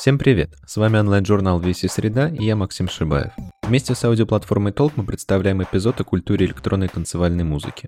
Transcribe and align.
Всем 0.00 0.16
привет! 0.16 0.56
С 0.64 0.78
вами 0.78 0.96
онлайн-журнал 0.96 1.60
VC 1.60 1.86
Среда 1.86 2.30
и 2.30 2.42
я 2.42 2.56
Максим 2.56 2.88
Шибаев. 2.88 3.32
Вместе 3.62 3.94
с 3.94 4.02
аудиоплатформой 4.02 4.72
Толк 4.72 4.94
мы 4.96 5.04
представляем 5.04 5.62
эпизод 5.62 6.00
о 6.00 6.04
культуре 6.04 6.46
электронной 6.46 6.88
танцевальной 6.88 7.44
музыки. 7.44 7.86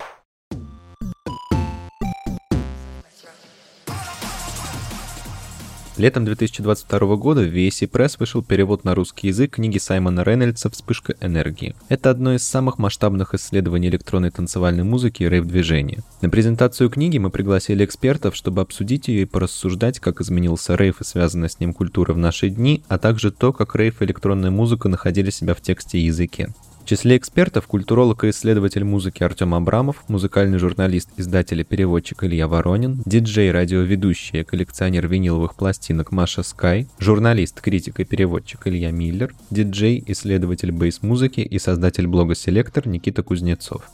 Летом 6.02 6.24
2022 6.24 7.14
года 7.14 7.42
в 7.42 7.44
VSC 7.44 7.88
Press 7.88 8.16
вышел 8.18 8.42
перевод 8.42 8.82
на 8.82 8.92
русский 8.96 9.28
язык 9.28 9.52
книги 9.52 9.78
Саймона 9.78 10.24
Рейнольдса 10.24 10.68
«Вспышка 10.68 11.14
энергии». 11.20 11.76
Это 11.88 12.10
одно 12.10 12.34
из 12.34 12.42
самых 12.42 12.78
масштабных 12.78 13.34
исследований 13.34 13.86
электронной 13.86 14.32
танцевальной 14.32 14.82
музыки 14.82 15.22
и 15.22 15.28
рейв-движения. 15.28 16.02
На 16.20 16.28
презентацию 16.28 16.90
книги 16.90 17.18
мы 17.18 17.30
пригласили 17.30 17.84
экспертов, 17.84 18.34
чтобы 18.34 18.62
обсудить 18.62 19.06
ее 19.06 19.22
и 19.22 19.26
порассуждать, 19.26 20.00
как 20.00 20.20
изменился 20.20 20.74
рейв 20.74 21.00
и 21.00 21.04
связанная 21.04 21.48
с 21.48 21.60
ним 21.60 21.72
культура 21.72 22.12
в 22.14 22.18
наши 22.18 22.48
дни, 22.48 22.82
а 22.88 22.98
также 22.98 23.30
то, 23.30 23.52
как 23.52 23.76
рейв 23.76 24.02
и 24.02 24.04
электронная 24.04 24.50
музыка 24.50 24.88
находили 24.88 25.30
себя 25.30 25.54
в 25.54 25.60
тексте 25.60 25.98
и 25.98 26.06
языке. 26.06 26.52
В 26.82 26.84
числе 26.84 27.16
экспертов 27.16 27.68
культуролог 27.68 28.24
и 28.24 28.30
исследователь 28.30 28.82
музыки 28.82 29.22
Артем 29.22 29.54
Абрамов, 29.54 30.02
музыкальный 30.08 30.58
журналист, 30.58 31.10
издатель 31.16 31.60
и 31.60 31.64
переводчик 31.64 32.24
Илья 32.24 32.48
Воронин, 32.48 33.02
диджей, 33.06 33.52
радиоведущий 33.52 34.40
и 34.40 34.44
коллекционер 34.44 35.06
виниловых 35.06 35.54
пластинок 35.54 36.10
Маша 36.10 36.42
Скай, 36.42 36.88
журналист, 36.98 37.60
критик 37.60 38.00
и 38.00 38.04
переводчик 38.04 38.66
Илья 38.66 38.90
Миллер, 38.90 39.32
диджей, 39.50 40.02
исследователь 40.08 40.72
бейс-музыки 40.72 41.40
и 41.40 41.58
создатель 41.60 42.08
блога 42.08 42.34
«Селектор» 42.34 42.88
Никита 42.88 43.22
Кузнецов. 43.22 43.88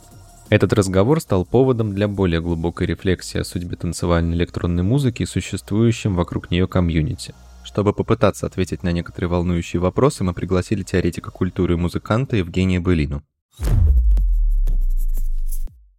Этот 0.49 0.73
разговор 0.73 1.21
стал 1.21 1.45
поводом 1.45 1.93
для 1.93 2.07
более 2.07 2.41
глубокой 2.41 2.87
рефлексии 2.87 3.37
о 3.37 3.43
судьбе 3.43 3.75
танцевальной 3.75 4.35
электронной 4.35 4.81
музыки 4.81 5.21
и 5.21 5.27
существующем 5.27 6.15
вокруг 6.15 6.49
нее 6.49 6.67
комьюнити– 6.67 7.35
чтобы 7.69 7.93
попытаться 7.93 8.47
ответить 8.47 8.81
на 8.81 8.91
некоторые 8.91 9.29
волнующие 9.29 9.79
вопросы, 9.79 10.23
мы 10.23 10.33
пригласили 10.33 10.81
теоретика 10.81 11.29
культуры 11.29 11.75
и 11.75 11.77
музыканта 11.77 12.35
Евгения 12.35 12.79
Былину. 12.79 13.23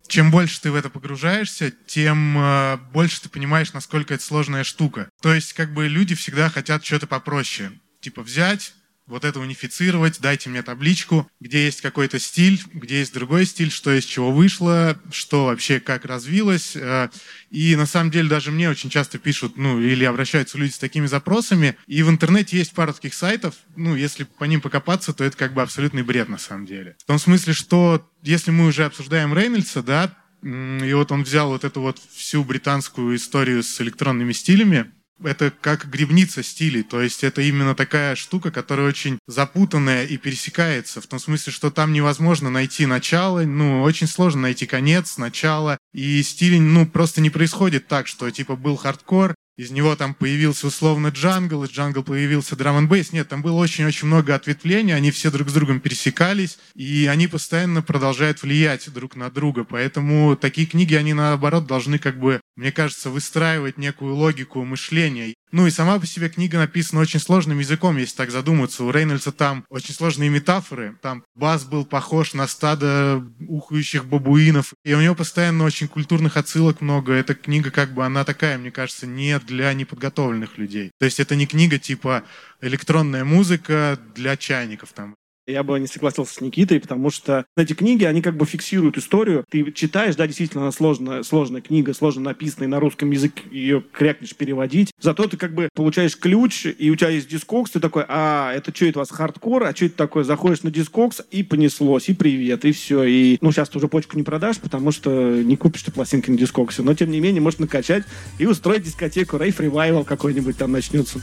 Чем 0.08 0.32
больше 0.32 0.60
ты 0.60 0.72
в 0.72 0.74
это 0.74 0.90
погружаешься, 0.90 1.70
тем 1.70 2.36
э, 2.36 2.78
больше 2.92 3.22
ты 3.22 3.28
понимаешь, 3.28 3.72
насколько 3.72 4.14
это 4.14 4.24
сложная 4.24 4.64
штука. 4.64 5.08
То 5.22 5.32
есть, 5.32 5.52
как 5.52 5.72
бы 5.72 5.86
люди 5.86 6.16
всегда 6.16 6.48
хотят 6.48 6.84
что-то 6.84 7.06
попроще. 7.06 7.70
Типа 8.00 8.22
взять, 8.22 8.72
вот 9.10 9.24
это 9.24 9.40
унифицировать, 9.40 10.20
дайте 10.20 10.48
мне 10.48 10.62
табличку, 10.62 11.30
где 11.40 11.64
есть 11.64 11.80
какой-то 11.80 12.18
стиль, 12.18 12.62
где 12.72 13.00
есть 13.00 13.12
другой 13.12 13.44
стиль, 13.44 13.70
что 13.70 13.92
из 13.92 14.04
чего 14.04 14.30
вышло, 14.30 14.98
что 15.12 15.46
вообще 15.46 15.80
как 15.80 16.04
развилось. 16.04 16.76
Э, 16.76 17.10
и 17.50 17.76
на 17.76 17.86
самом 17.86 18.10
деле 18.10 18.28
даже 18.28 18.52
мне 18.52 18.70
очень 18.70 18.88
часто 18.88 19.18
пишут, 19.18 19.56
ну, 19.56 19.80
или 19.80 20.04
обращаются 20.04 20.56
люди 20.56 20.72
с 20.72 20.78
такими 20.78 21.06
запросами. 21.06 21.76
И 21.86 22.02
в 22.02 22.08
интернете 22.08 22.56
есть 22.56 22.72
пара 22.72 22.92
таких 22.92 23.14
сайтов, 23.14 23.56
ну, 23.76 23.96
если 23.96 24.24
по 24.24 24.44
ним 24.44 24.60
покопаться, 24.60 25.12
то 25.12 25.24
это 25.24 25.36
как 25.36 25.52
бы 25.52 25.62
абсолютный 25.62 26.02
бред 26.02 26.28
на 26.28 26.38
самом 26.38 26.66
деле. 26.66 26.96
В 27.00 27.04
том 27.04 27.18
смысле, 27.18 27.52
что 27.52 28.08
если 28.22 28.52
мы 28.52 28.66
уже 28.66 28.84
обсуждаем 28.84 29.36
Рейнольдса, 29.36 29.82
да, 29.82 30.16
и 30.42 30.92
вот 30.94 31.12
он 31.12 31.24
взял 31.24 31.48
вот 31.48 31.64
эту 31.64 31.80
вот 31.80 32.00
всю 32.12 32.44
британскую 32.44 33.16
историю 33.16 33.62
с 33.62 33.80
электронными 33.80 34.32
стилями, 34.32 34.90
это 35.24 35.52
как 35.60 35.88
грибница 35.88 36.42
стилей, 36.42 36.82
то 36.82 37.00
есть 37.00 37.24
это 37.24 37.42
именно 37.42 37.74
такая 37.74 38.14
штука, 38.14 38.50
которая 38.50 38.88
очень 38.88 39.18
запутанная 39.26 40.04
и 40.04 40.16
пересекается, 40.16 41.00
в 41.00 41.06
том 41.06 41.18
смысле, 41.18 41.52
что 41.52 41.70
там 41.70 41.92
невозможно 41.92 42.50
найти 42.50 42.86
начало, 42.86 43.42
ну, 43.42 43.82
очень 43.82 44.06
сложно 44.06 44.42
найти 44.42 44.66
конец, 44.66 45.18
начало, 45.18 45.78
и 45.92 46.22
стиль, 46.22 46.60
ну, 46.60 46.86
просто 46.86 47.20
не 47.20 47.30
происходит 47.30 47.88
так, 47.88 48.06
что, 48.06 48.30
типа, 48.30 48.56
был 48.56 48.76
хардкор, 48.76 49.34
из 49.60 49.70
него 49.70 49.94
там 49.94 50.14
появился 50.14 50.68
условно 50.68 51.08
jungle, 51.08 51.64
из 51.64 51.70
jungle 51.70 52.02
появился 52.02 52.56
драм 52.56 52.78
н 52.78 52.88
бейс. 52.88 53.12
Нет, 53.12 53.28
там 53.28 53.42
было 53.42 53.56
очень-очень 53.56 54.06
много 54.06 54.34
ответвлений, 54.34 54.94
они 54.94 55.10
все 55.10 55.30
друг 55.30 55.50
с 55.50 55.52
другом 55.52 55.80
пересекались, 55.80 56.58
и 56.74 57.06
они 57.10 57.26
постоянно 57.26 57.82
продолжают 57.82 58.42
влиять 58.42 58.90
друг 58.90 59.16
на 59.16 59.30
друга. 59.30 59.64
Поэтому 59.64 60.34
такие 60.34 60.66
книги, 60.66 60.94
они 60.94 61.12
наоборот 61.12 61.66
должны 61.66 61.98
как 61.98 62.18
бы, 62.18 62.40
мне 62.56 62.72
кажется, 62.72 63.10
выстраивать 63.10 63.76
некую 63.76 64.14
логику 64.14 64.64
мышления. 64.64 65.34
Ну 65.52 65.66
и 65.66 65.70
сама 65.70 65.98
по 65.98 66.06
себе 66.06 66.28
книга 66.28 66.58
написана 66.58 67.00
очень 67.00 67.18
сложным 67.20 67.58
языком, 67.58 67.96
если 67.96 68.16
так 68.16 68.30
задуматься. 68.30 68.84
У 68.84 68.90
Рейнольдса 68.90 69.32
там 69.32 69.64
очень 69.68 69.94
сложные 69.94 70.30
метафоры. 70.30 70.96
Там 71.02 71.24
бас 71.34 71.64
был 71.64 71.84
похож 71.84 72.34
на 72.34 72.46
стадо 72.46 73.24
ухающих 73.48 74.04
бабуинов. 74.04 74.74
И 74.84 74.94
у 74.94 75.00
него 75.00 75.14
постоянно 75.14 75.64
очень 75.64 75.88
культурных 75.88 76.36
отсылок 76.36 76.80
много. 76.80 77.12
Эта 77.12 77.34
книга 77.34 77.70
как 77.70 77.92
бы, 77.94 78.04
она 78.04 78.24
такая, 78.24 78.58
мне 78.58 78.70
кажется, 78.70 79.06
не 79.06 79.38
для 79.40 79.72
неподготовленных 79.74 80.56
людей. 80.56 80.92
То 80.98 81.06
есть 81.06 81.18
это 81.18 81.34
не 81.34 81.46
книга 81.46 81.78
типа 81.78 82.22
электронная 82.60 83.24
музыка 83.24 83.98
для 84.14 84.36
чайников 84.36 84.92
там. 84.92 85.16
Я 85.46 85.62
бы 85.62 85.78
не 85.80 85.86
согласился 85.86 86.34
с 86.34 86.40
Никитой, 86.40 86.80
потому 86.80 87.10
что 87.10 87.44
эти 87.56 87.72
книги, 87.72 88.04
они 88.04 88.22
как 88.22 88.36
бы 88.36 88.46
фиксируют 88.46 88.98
историю. 88.98 89.44
Ты 89.50 89.72
читаешь, 89.72 90.16
да, 90.16 90.26
действительно, 90.26 90.62
она 90.62 90.72
сложная, 90.72 91.22
сложная 91.22 91.60
книга, 91.60 91.94
сложно 91.94 92.22
написанная 92.22 92.68
на 92.68 92.78
русском 92.78 93.10
языке, 93.10 93.42
ее 93.50 93.82
крякнешь 93.92 94.36
переводить. 94.36 94.92
Зато 95.00 95.26
ты 95.26 95.36
как 95.36 95.54
бы 95.54 95.68
получаешь 95.74 96.16
ключ, 96.16 96.66
и 96.66 96.90
у 96.90 96.96
тебя 96.96 97.10
есть 97.10 97.28
Discogs, 97.28 97.72
ты 97.72 97.80
такой, 97.80 98.04
а, 98.08 98.52
это 98.52 98.74
что, 98.74 98.86
это 98.86 98.98
у 98.98 99.02
вас 99.02 99.10
хардкор, 99.10 99.64
а 99.64 99.74
что 99.74 99.86
это 99.86 99.96
такое? 99.96 100.24
Заходишь 100.24 100.62
на 100.62 100.70
Discogs, 100.70 101.22
и 101.30 101.42
понеслось, 101.42 102.08
и 102.08 102.14
привет, 102.14 102.64
и 102.64 102.72
все. 102.72 103.04
И, 103.04 103.38
ну, 103.40 103.50
сейчас 103.50 103.70
ты 103.70 103.78
уже 103.78 103.88
почку 103.88 104.16
не 104.16 104.22
продашь, 104.22 104.58
потому 104.58 104.92
что 104.92 105.10
не 105.10 105.56
купишь 105.56 105.82
ты 105.82 105.90
пластинки 105.90 106.30
на 106.30 106.38
Discogs 106.38 106.69
'е, 106.69 106.82
но, 106.82 106.94
тем 106.94 107.10
не 107.10 107.20
менее, 107.20 107.40
можешь 107.40 107.58
накачать 107.58 108.04
и 108.38 108.46
устроить 108.46 108.82
дискотеку, 108.82 109.38
рейф 109.38 109.60
ревайвал 109.60 110.04
какой-нибудь 110.04 110.56
там 110.56 110.72
начнется. 110.72 111.20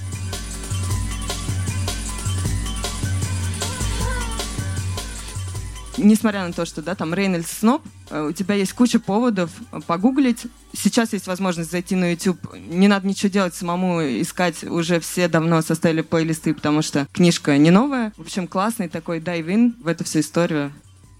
Несмотря 5.97 6.45
на 6.45 6.53
то, 6.53 6.65
что 6.65 6.81
да, 6.81 6.95
там 6.95 7.13
Рейнольдс 7.13 7.59
Сноб, 7.59 7.83
э, 8.09 8.27
у 8.29 8.31
тебя 8.31 8.55
есть 8.55 8.73
куча 8.73 8.99
поводов 8.99 9.51
погуглить. 9.85 10.47
Сейчас 10.73 11.13
есть 11.13 11.27
возможность 11.27 11.71
зайти 11.71 11.95
на 11.95 12.11
YouTube. 12.11 12.39
Не 12.55 12.87
надо 12.87 13.07
ничего 13.07 13.29
делать 13.29 13.55
самому, 13.55 14.01
искать. 14.01 14.63
Уже 14.63 14.99
все 14.99 15.27
давно 15.27 15.61
составили 15.61 16.01
плейлисты, 16.01 16.53
потому 16.53 16.81
что 16.81 17.07
книжка 17.11 17.57
не 17.57 17.71
новая. 17.71 18.13
В 18.17 18.21
общем, 18.21 18.47
классный 18.47 18.89
такой 18.89 19.19
дайв-ин 19.19 19.75
в 19.81 19.87
эту 19.87 20.03
всю 20.03 20.19
историю. 20.19 20.71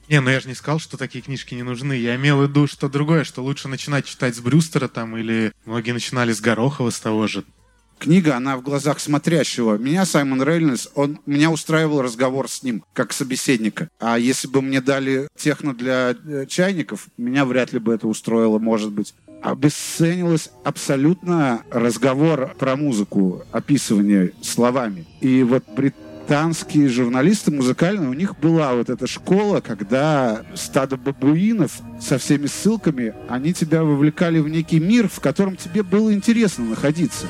Не, 0.10 0.22
ну 0.22 0.30
я 0.30 0.40
же 0.40 0.48
не 0.48 0.56
сказал, 0.56 0.80
что 0.80 0.96
такие 0.96 1.22
книжки 1.22 1.54
не 1.54 1.64
нужны. 1.64 1.94
Я 1.94 2.16
имел 2.16 2.40
в 2.40 2.44
виду 2.44 2.66
что 2.68 2.88
другое, 2.88 3.26
что 3.26 3.44
лучше 3.44 3.68
начинать 3.68 4.06
читать 4.06 4.36
с 4.36 4.40
Брюстера 4.40 4.88
там, 4.88 5.18
или 5.18 5.52
многие 5.66 5.92
начинали 5.92 6.32
с 6.32 6.40
Горохова, 6.40 6.92
с 6.92 7.00
того 7.00 7.28
же 7.28 7.44
книга, 8.00 8.36
она 8.36 8.58
в 8.58 8.62
глазах 8.62 9.00
смотрящего. 9.00 9.78
Меня 9.78 10.06
Саймон 10.06 10.42
Рейнольдс, 10.42 10.88
он, 10.96 11.20
меня 11.26 11.52
устраивал 11.52 12.02
разговор 12.02 12.50
с 12.50 12.64
ним, 12.64 12.84
как 12.94 13.14
собеседника. 13.14 13.90
А 14.00 14.18
если 14.18 14.48
бы 14.48 14.62
мне 14.62 14.82
дали 14.82 15.28
техно 15.36 15.74
для 15.74 16.16
э, 16.26 16.46
чайников, 16.48 17.08
меня 17.18 17.46
вряд 17.46 17.74
ли 17.74 17.80
бы 17.80 17.94
это 17.94 18.08
устроило, 18.08 18.60
может 18.60 18.92
быть. 18.92 19.14
Обесценилось 19.42 20.50
абсолютно 20.64 21.62
разговор 21.70 22.56
про 22.58 22.76
музыку, 22.76 23.44
описывание 23.52 24.34
словами. 24.42 25.06
И 25.22 25.44
вот 25.44 25.64
британские 26.28 26.90
журналисты 26.90 27.52
музыкальные, 27.52 28.10
у 28.10 28.14
них 28.14 28.38
была 28.38 28.74
вот 28.74 28.90
эта 28.90 29.08
школа, 29.08 29.62
когда 29.62 30.44
стадо 30.56 30.98
бабуинов 30.98 31.80
со 32.02 32.18
всеми 32.18 32.48
ссылками, 32.48 33.14
они 33.30 33.54
тебя 33.54 33.82
вовлекали 33.86 34.40
в 34.40 34.50
некий 34.50 34.82
мир, 34.82 35.08
в 35.08 35.22
котором 35.22 35.56
тебе 35.56 35.84
было 35.84 36.14
интересно 36.14 36.66
находиться. 36.66 37.28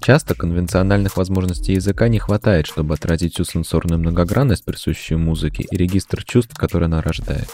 Часто 0.00 0.36
конвенциональных 0.36 1.16
возможностей 1.16 1.72
языка 1.72 2.06
не 2.06 2.20
хватает, 2.20 2.68
чтобы 2.68 2.94
отразить 2.94 3.34
всю 3.34 3.42
сенсорную 3.42 3.98
многогранность, 3.98 4.64
присущую 4.64 5.18
музыке, 5.18 5.66
и 5.68 5.76
регистр 5.76 6.22
чувств, 6.22 6.56
который 6.56 6.84
она 6.84 7.02
рождает. 7.02 7.48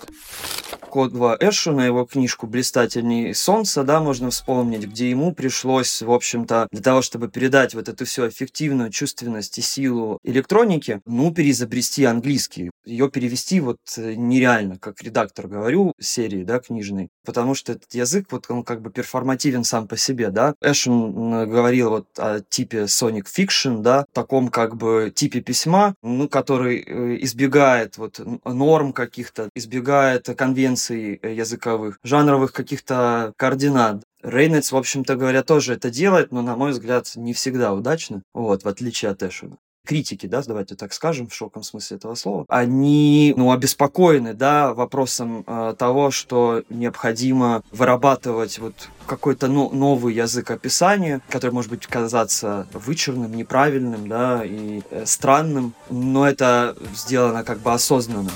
Код 0.92 1.10
2 1.14 1.38
Эшу 1.40 1.72
на 1.72 1.86
его 1.86 2.04
книжку 2.04 2.46
«Блистательней 2.46 3.34
солнца», 3.34 3.82
да, 3.82 3.98
можно 3.98 4.28
вспомнить, 4.28 4.84
где 4.84 5.08
ему 5.08 5.34
пришлось, 5.34 6.02
в 6.02 6.12
общем-то, 6.12 6.68
для 6.70 6.82
того, 6.82 7.00
чтобы 7.00 7.28
передать 7.28 7.72
вот 7.72 7.88
эту 7.88 8.04
всю 8.04 8.28
эффективную 8.28 8.90
чувственность 8.90 9.56
и 9.56 9.62
силу 9.62 10.18
электроники, 10.22 11.00
ну, 11.06 11.32
переизобрести 11.32 12.04
английский. 12.04 12.70
Ее 12.84 13.08
перевести 13.08 13.60
вот 13.60 13.78
э, 13.96 14.12
нереально, 14.12 14.76
как 14.78 15.02
редактор 15.02 15.48
говорю, 15.48 15.94
серии, 15.98 16.44
да, 16.44 16.58
книжной, 16.58 17.08
потому 17.24 17.54
что 17.54 17.72
этот 17.72 17.92
язык, 17.94 18.26
вот 18.30 18.46
он 18.48 18.62
как 18.62 18.80
бы 18.80 18.90
перформативен 18.90 19.64
сам 19.64 19.86
по 19.86 19.96
себе, 19.96 20.30
да. 20.30 20.54
Эшен 20.60 21.48
говорил 21.48 21.90
вот 21.90 22.06
о 22.18 22.40
типе 22.40 22.82
Sonic 22.84 23.26
Fiction, 23.26 23.78
да, 23.78 24.06
таком 24.12 24.48
как 24.48 24.76
бы 24.76 25.12
типе 25.14 25.40
письма, 25.40 25.94
ну, 26.02 26.28
который 26.28 26.78
э, 26.80 27.18
избегает 27.22 27.98
вот 27.98 28.20
норм 28.44 28.92
каких-то, 28.92 29.48
избегает 29.54 30.28
конвенций 30.36 31.18
э, 31.22 31.34
языковых, 31.34 31.98
жанровых 32.02 32.52
каких-то 32.52 33.32
координат. 33.36 34.02
Рейнольдс, 34.22 34.70
в 34.70 34.76
общем-то 34.76 35.16
говоря, 35.16 35.42
тоже 35.42 35.74
это 35.74 35.90
делает, 35.90 36.30
но, 36.30 36.42
на 36.42 36.56
мой 36.56 36.70
взгляд, 36.70 37.10
не 37.16 37.32
всегда 37.32 37.72
удачно, 37.72 38.22
вот, 38.32 38.62
в 38.62 38.68
отличие 38.68 39.10
от 39.10 39.22
Эшена. 39.22 39.56
Критики, 39.84 40.26
да, 40.26 40.42
давайте 40.46 40.74
так 40.74 40.92
скажем, 40.92 41.28
в 41.28 41.34
широком 41.34 41.62
смысле 41.62 41.96
этого 41.96 42.14
слова, 42.14 42.44
они, 42.48 43.34
ну, 43.36 43.52
обеспокоены, 43.52 44.34
да, 44.34 44.74
вопросом 44.74 45.44
э, 45.46 45.74
того, 45.78 46.10
что 46.10 46.62
необходимо 46.68 47.62
вырабатывать 47.72 48.58
вот 48.58 48.74
какой-то 49.06 49.48
ну, 49.48 49.70
новый 49.70 50.14
язык 50.14 50.50
описания, 50.50 51.20
который 51.28 51.52
может 51.52 51.70
быть 51.70 51.86
казаться 51.86 52.66
вычурным, 52.72 53.34
неправильным, 53.34 54.08
да, 54.08 54.42
и 54.44 54.82
э, 54.90 55.04
странным, 55.06 55.74
но 55.90 56.28
это 56.28 56.76
сделано 56.94 57.44
как 57.44 57.58
бы 57.58 57.72
осознанно. 57.72 58.30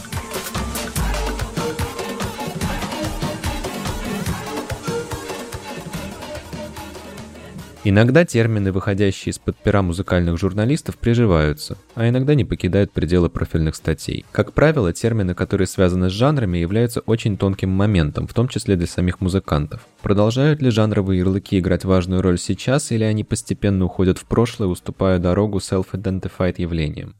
Иногда 7.89 8.25
термины, 8.25 8.73
выходящие 8.73 9.31
из-под 9.31 9.57
пера 9.59 9.81
музыкальных 9.81 10.41
журналистов, 10.41 10.99
приживаются, 10.99 11.79
а 11.95 12.09
иногда 12.09 12.35
не 12.35 12.45
покидают 12.45 12.91
пределы 12.91 13.31
профильных 13.31 13.77
статей. 13.77 14.25
Как 14.33 14.55
правило, 14.55 14.93
термины, 14.93 15.35
которые 15.35 15.69
связаны 15.69 16.11
с 16.11 16.13
жанрами, 16.13 16.59
являются 16.59 16.99
очень 17.03 17.37
тонким 17.37 17.71
моментом, 17.71 18.27
в 18.27 18.35
том 18.35 18.49
числе 18.49 18.75
для 18.75 18.89
самих 18.89 19.21
музыкантов. 19.21 19.87
Продолжают 20.03 20.61
ли 20.63 20.71
жанровые 20.71 21.21
ярлыки 21.21 21.61
играть 21.61 21.85
важную 21.85 22.23
роль 22.23 22.41
сейчас, 22.41 22.91
или 22.91 23.05
они 23.05 23.23
постепенно 23.23 23.85
уходят 23.85 24.19
в 24.19 24.25
прошлое, 24.25 24.67
уступая 24.67 25.21
дорогу 25.21 25.59
self-identified 25.59 26.57
явлениям? 26.59 27.15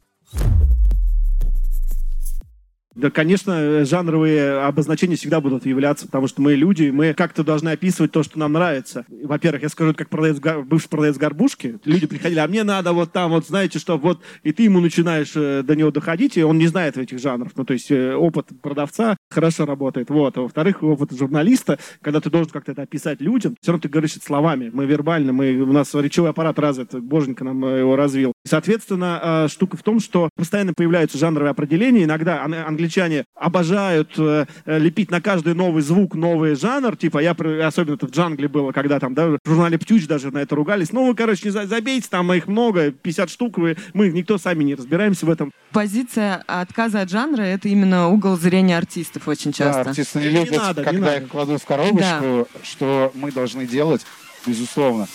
Да, 2.97 3.11
конечно, 3.11 3.85
жанровые 3.85 4.61
обозначения 4.61 5.15
всегда 5.17 5.39
будут 5.39 5.67
являться, 5.67 6.07
потому 6.07 6.25
что 6.27 6.41
мы 6.41 6.55
люди, 6.55 6.89
мы 6.89 7.13
как-то 7.13 7.43
должны 7.43 7.69
описывать 7.69 8.11
то, 8.11 8.23
что 8.23 8.39
нам 8.39 8.53
нравится. 8.53 9.05
Во-первых, 9.07 9.61
я 9.61 9.69
скажу, 9.69 9.93
как 9.93 10.09
продавец, 10.09 10.39
бывший 10.65 10.89
продавец 10.89 11.15
горбушки, 11.17 11.77
люди 11.85 12.07
приходили, 12.07 12.39
а 12.39 12.47
мне 12.47 12.63
надо 12.63 12.93
вот 12.93 13.11
там, 13.11 13.29
вот 13.31 13.45
знаете, 13.45 13.77
что 13.77 13.99
вот, 13.99 14.21
и 14.41 14.51
ты 14.51 14.63
ему 14.63 14.79
начинаешь 14.79 15.33
э, 15.35 15.61
до 15.61 15.75
него 15.75 15.91
доходить, 15.91 16.37
и 16.37 16.43
он 16.43 16.57
не 16.57 16.65
знает 16.65 16.97
этих 16.97 17.19
жанров. 17.19 17.51
Ну, 17.55 17.65
то 17.65 17.73
есть 17.73 17.91
э, 17.91 18.15
опыт 18.15 18.47
продавца 18.63 19.15
хорошо 19.29 19.67
работает. 19.67 20.09
Вот. 20.09 20.35
А 20.35 20.41
во-вторых, 20.41 20.81
опыт 20.81 21.11
журналиста, 21.15 21.77
когда 22.01 22.19
ты 22.19 22.31
должен 22.31 22.51
как-то 22.51 22.71
это 22.71 22.81
описать 22.81 23.21
людям, 23.21 23.55
все 23.61 23.73
равно 23.73 23.83
ты 23.83 23.89
говоришь 23.89 24.15
это 24.15 24.25
словами. 24.25 24.71
Мы 24.73 24.87
вербально, 24.87 25.33
мы, 25.33 25.55
у 25.57 25.71
нас 25.71 25.93
речевой 25.93 26.31
аппарат 26.31 26.57
развит, 26.57 26.99
Боженька 26.99 27.43
нам 27.43 27.63
э, 27.63 27.77
его 27.77 27.95
развил. 27.95 28.33
Соответственно, 28.43 29.45
штука 29.51 29.77
в 29.77 29.83
том, 29.83 29.99
что 29.99 30.29
постоянно 30.35 30.73
появляются 30.73 31.19
жанровые 31.19 31.51
определения. 31.51 32.05
Иногда 32.05 32.43
английский 32.43 32.86
англичане 32.87 33.25
обожают 33.35 34.13
э, 34.17 34.45
э, 34.65 34.79
лепить 34.79 35.11
на 35.11 35.21
каждый 35.21 35.53
новый 35.53 35.83
звук 35.83 36.15
новый 36.15 36.55
жанр, 36.55 36.95
типа, 36.95 37.19
я, 37.19 37.31
особенно 37.65 37.95
это 37.95 38.07
в 38.07 38.11
джангле 38.11 38.47
было, 38.47 38.71
когда 38.71 38.99
там, 38.99 39.13
да, 39.13 39.27
в 39.27 39.39
журнале 39.45 39.77
Птюч 39.77 40.07
даже 40.07 40.31
на 40.31 40.39
это 40.39 40.55
ругались, 40.55 40.91
ну, 40.91 41.07
вы, 41.07 41.15
короче, 41.15 41.49
не 41.49 41.51
забейте, 41.51 42.07
там 42.09 42.31
их 42.33 42.47
много, 42.47 42.91
50 42.91 43.29
штук, 43.29 43.57
вы, 43.57 43.77
мы 43.93 44.09
никто 44.09 44.37
сами 44.37 44.63
не 44.63 44.75
разбираемся 44.75 45.25
в 45.25 45.29
этом. 45.29 45.51
Позиция 45.71 46.43
отказа 46.47 47.01
от 47.01 47.09
жанра— 47.09 47.41
это 47.43 47.67
именно 47.67 48.07
угол 48.07 48.37
зрения 48.37 48.77
артистов 48.77 49.27
очень 49.27 49.51
часто. 49.51 49.83
Да, 49.83 49.89
артисты 49.89 50.19
не 50.19 50.29
любят, 50.29 50.51
не 50.51 50.57
надо, 50.57 50.83
когда 50.83 50.97
не 50.97 51.05
надо. 51.05 51.17
их 51.17 51.27
кладут 51.29 51.61
в 51.61 51.65
коробочку, 51.65 52.03
да. 52.03 52.45
что 52.63 53.11
мы 53.15 53.31
должны 53.31 53.67
делать, 53.67 54.05
безусловно. 54.45 55.07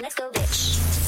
Let's 0.00 0.16
go, 0.16 0.32
bitch. 0.32 1.07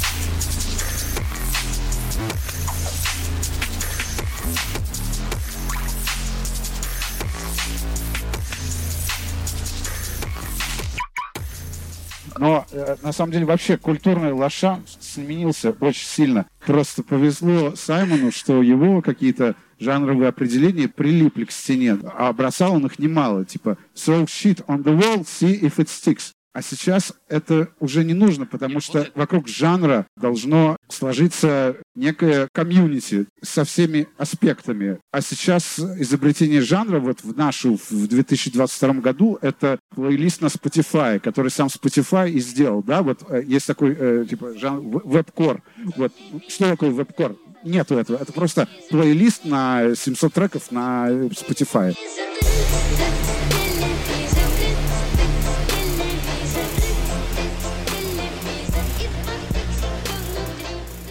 Но 12.41 12.65
э, 12.73 12.97
на 13.03 13.13
самом 13.13 13.33
деле 13.33 13.45
вообще 13.45 13.77
культурный 13.77 14.33
лоша 14.33 14.81
сменился 14.99 15.77
очень 15.79 16.07
сильно. 16.07 16.47
Просто 16.65 17.03
повезло 17.03 17.77
Саймону, 17.77 18.33
что 18.33 18.63
его 18.63 19.03
какие-то 19.03 19.57
жанровые 19.79 20.31
определения 20.31 20.89
прилипли 20.89 21.45
к 21.45 21.53
стене, 21.53 21.99
а 22.17 22.33
бросал 22.33 22.77
он 22.77 22.87
их 22.87 22.99
немало. 22.99 23.45
Типа 23.45 23.77
throw 23.95 24.25
shit 24.25 24.65
on 24.65 24.83
the 24.83 24.99
wall, 24.99 25.23
see 25.27 25.61
if 25.61 25.77
it 25.77 25.89
sticks. 25.91 26.33
А 26.53 26.63
сейчас 26.63 27.13
это 27.29 27.69
уже 27.79 28.05
не 28.05 28.15
нужно, 28.15 28.45
потому 28.45 28.81
что 28.81 29.07
вокруг 29.15 29.47
жанра 29.47 30.07
должно 30.17 30.77
сложиться 30.89 31.77
некое 31.95 32.49
комьюнити 32.53 33.27
со 33.41 33.65
всеми 33.65 34.09
аспектами. 34.19 34.99
А 35.13 35.21
сейчас 35.21 35.79
изобретение 35.79 36.61
жанра 36.61 36.99
вот 36.99 37.23
в 37.23 37.37
нашу, 37.37 37.79
в 37.91 38.09
2022 38.09 38.95
году, 38.95 39.39
это 39.41 39.79
плейлист 39.95 40.41
на 40.41 40.47
Spotify, 40.47 41.21
который 41.21 41.53
сам 41.53 41.69
Spotify 41.69 42.29
и 42.29 42.41
сделал, 42.41 42.83
да, 42.83 43.03
вот 43.03 43.23
э, 43.29 43.43
есть 43.47 43.67
такой, 43.67 43.97
э, 43.97 44.27
типа, 44.29 44.59
жанр, 44.59 45.03
веб-кор. 45.05 45.63
Вот, 45.97 46.13
что 46.49 46.69
такое 46.69 46.91
веб-кор? 46.91 47.37
Нету 47.63 47.97
этого. 47.97 48.17
Это 48.17 48.33
просто 48.33 48.69
плейлист 48.89 49.45
на 49.45 49.95
700 49.95 50.33
треков 50.33 50.73
на 50.73 51.11
Spotify. 51.11 51.95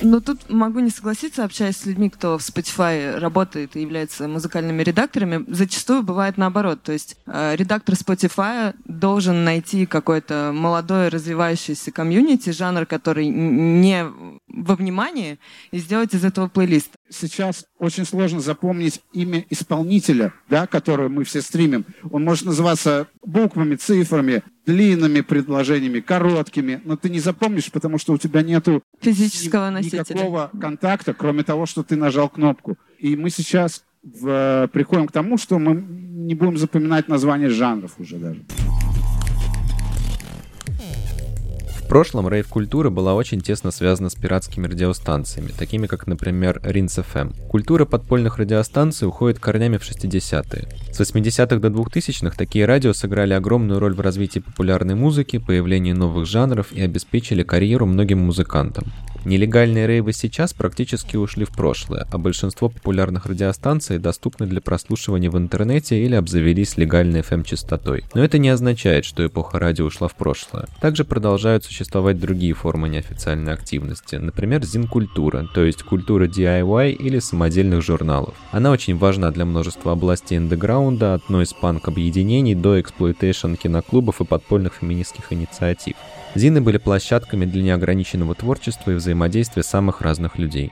Ну, 0.01 0.21
тут 0.21 0.49
могу 0.49 0.79
не 0.79 0.89
согласиться, 0.89 1.43
общаясь 1.43 1.77
с 1.77 1.85
людьми, 1.85 2.09
кто 2.09 2.37
в 2.37 2.41
Spotify 2.41 3.17
работает 3.17 3.75
и 3.75 3.81
является 3.81 4.27
музыкальными 4.27 4.81
редакторами. 4.81 5.43
Зачастую 5.47 6.03
бывает 6.03 6.37
наоборот. 6.37 6.81
То 6.83 6.93
есть 6.93 7.17
э, 7.25 7.55
редактор 7.55 7.95
Spotify 7.95 8.73
должен 8.85 9.43
найти 9.43 9.85
какой-то 9.85 10.51
молодой 10.53 11.09
развивающийся 11.09 11.91
комьюнити, 11.91 12.51
жанр, 12.51 12.85
который 12.85 13.27
не 13.27 14.05
во 14.47 14.75
внимании, 14.75 15.37
и 15.71 15.79
сделать 15.79 16.13
из 16.13 16.23
этого 16.23 16.47
плейлист. 16.47 16.91
Сейчас 17.09 17.65
очень 17.79 18.05
сложно 18.05 18.39
запомнить 18.39 19.01
имя 19.13 19.45
исполнителя, 19.49 20.33
да, 20.49 20.67
которое 20.67 21.09
мы 21.09 21.23
все 21.23 21.41
стримим. 21.41 21.85
Он 22.11 22.23
может 22.23 22.45
называться 22.45 23.07
буквами, 23.25 23.75
цифрами, 23.75 24.43
длинными 24.65 25.21
предложениями, 25.21 25.99
короткими, 25.99 26.81
но 26.85 26.95
ты 26.97 27.09
не 27.09 27.19
запомнишь, 27.19 27.71
потому 27.71 27.97
что 27.97 28.13
у 28.13 28.17
тебя 28.17 28.43
нету 28.43 28.83
физического 29.01 29.69
носителя. 29.71 30.01
никакого 30.01 30.51
контакта, 30.59 31.13
кроме 31.13 31.43
того, 31.43 31.65
что 31.65 31.83
ты 31.83 31.95
нажал 31.95 32.29
кнопку. 32.29 32.77
И 32.99 33.15
мы 33.15 33.29
сейчас 33.31 33.83
в, 34.03 34.69
приходим 34.71 35.07
к 35.07 35.11
тому, 35.11 35.37
что 35.37 35.57
мы 35.57 35.73
не 35.73 36.35
будем 36.35 36.57
запоминать 36.57 37.07
названия 37.07 37.49
жанров 37.49 37.95
уже 37.97 38.17
даже 38.17 38.45
прошлом 41.89 42.29
рейв-культура 42.29 42.91
была 42.91 43.15
очень 43.15 43.41
тесно 43.41 43.71
связана 43.71 44.09
с 44.09 44.15
пиратскими 44.15 44.67
радиостанциями, 44.67 45.49
такими 45.49 45.87
как, 45.87 46.05
например, 46.05 46.61
Rinse 46.63 47.03
FM. 47.03 47.47
Культура 47.49 47.85
подпольных 47.85 48.37
радиостанций 48.37 49.07
уходит 49.07 49.39
корнями 49.39 49.77
в 49.77 49.81
60-е. 49.81 50.67
С 50.93 50.99
80-х 51.01 51.57
до 51.57 51.69
2000-х 51.69 52.37
такие 52.37 52.65
радио 52.65 52.93
сыграли 52.93 53.33
огромную 53.33 53.79
роль 53.79 53.95
в 53.95 54.01
развитии 54.01 54.39
популярной 54.39 54.93
музыки, 54.93 55.39
появлении 55.39 55.93
новых 55.93 56.27
жанров 56.27 56.71
и 56.71 56.81
обеспечили 56.81 57.41
карьеру 57.41 57.87
многим 57.87 58.19
музыкантам. 58.19 58.85
Нелегальные 59.25 59.85
рейвы 59.85 60.13
сейчас 60.13 60.53
практически 60.53 61.17
ушли 61.17 61.45
в 61.45 61.49
прошлое, 61.49 62.07
а 62.09 62.17
большинство 62.17 62.69
популярных 62.69 63.25
радиостанций 63.25 63.99
доступны 63.99 64.47
для 64.47 64.61
прослушивания 64.61 65.29
в 65.29 65.37
интернете 65.37 66.03
или 66.03 66.15
обзавелись 66.15 66.77
легальной 66.77 67.19
FM-частотой. 67.21 68.05
Но 68.13 68.23
это 68.23 68.37
не 68.37 68.49
означает, 68.49 69.05
что 69.05 69.25
эпоха 69.25 69.59
радио 69.59 69.85
ушла 69.85 70.07
в 70.07 70.15
прошлое. 70.15 70.67
Также 70.79 71.03
продолжают 71.03 71.65
существовать 71.65 72.19
другие 72.19 72.53
формы 72.53 72.89
неофициальной 72.89 73.53
активности, 73.53 74.15
например, 74.15 74.63
зин-культура, 74.63 75.47
то 75.53 75.63
есть 75.63 75.83
культура 75.83 76.27
DIY 76.27 76.91
или 76.91 77.19
самодельных 77.19 77.81
журналов. 77.81 78.35
Она 78.51 78.71
очень 78.71 78.97
важна 78.97 79.31
для 79.31 79.45
множества 79.45 79.91
областей 79.91 80.37
андеграунда, 80.37 81.15
от 81.15 81.29
нойз-панк 81.29 81.87
объединений 81.87 82.55
до 82.55 82.79
exploitation 82.79 83.55
киноклубов 83.55 84.21
и 84.21 84.25
подпольных 84.25 84.75
феминистских 84.75 85.33
инициатив. 85.33 85.95
Зины 86.35 86.61
были 86.61 86.77
площадками 86.77 87.45
для 87.45 87.63
неограниченного 87.63 88.35
творчества 88.35 88.91
и 88.91 88.95
взаимодействия 88.95 89.63
самых 89.63 90.01
разных 90.01 90.37
людей. 90.37 90.71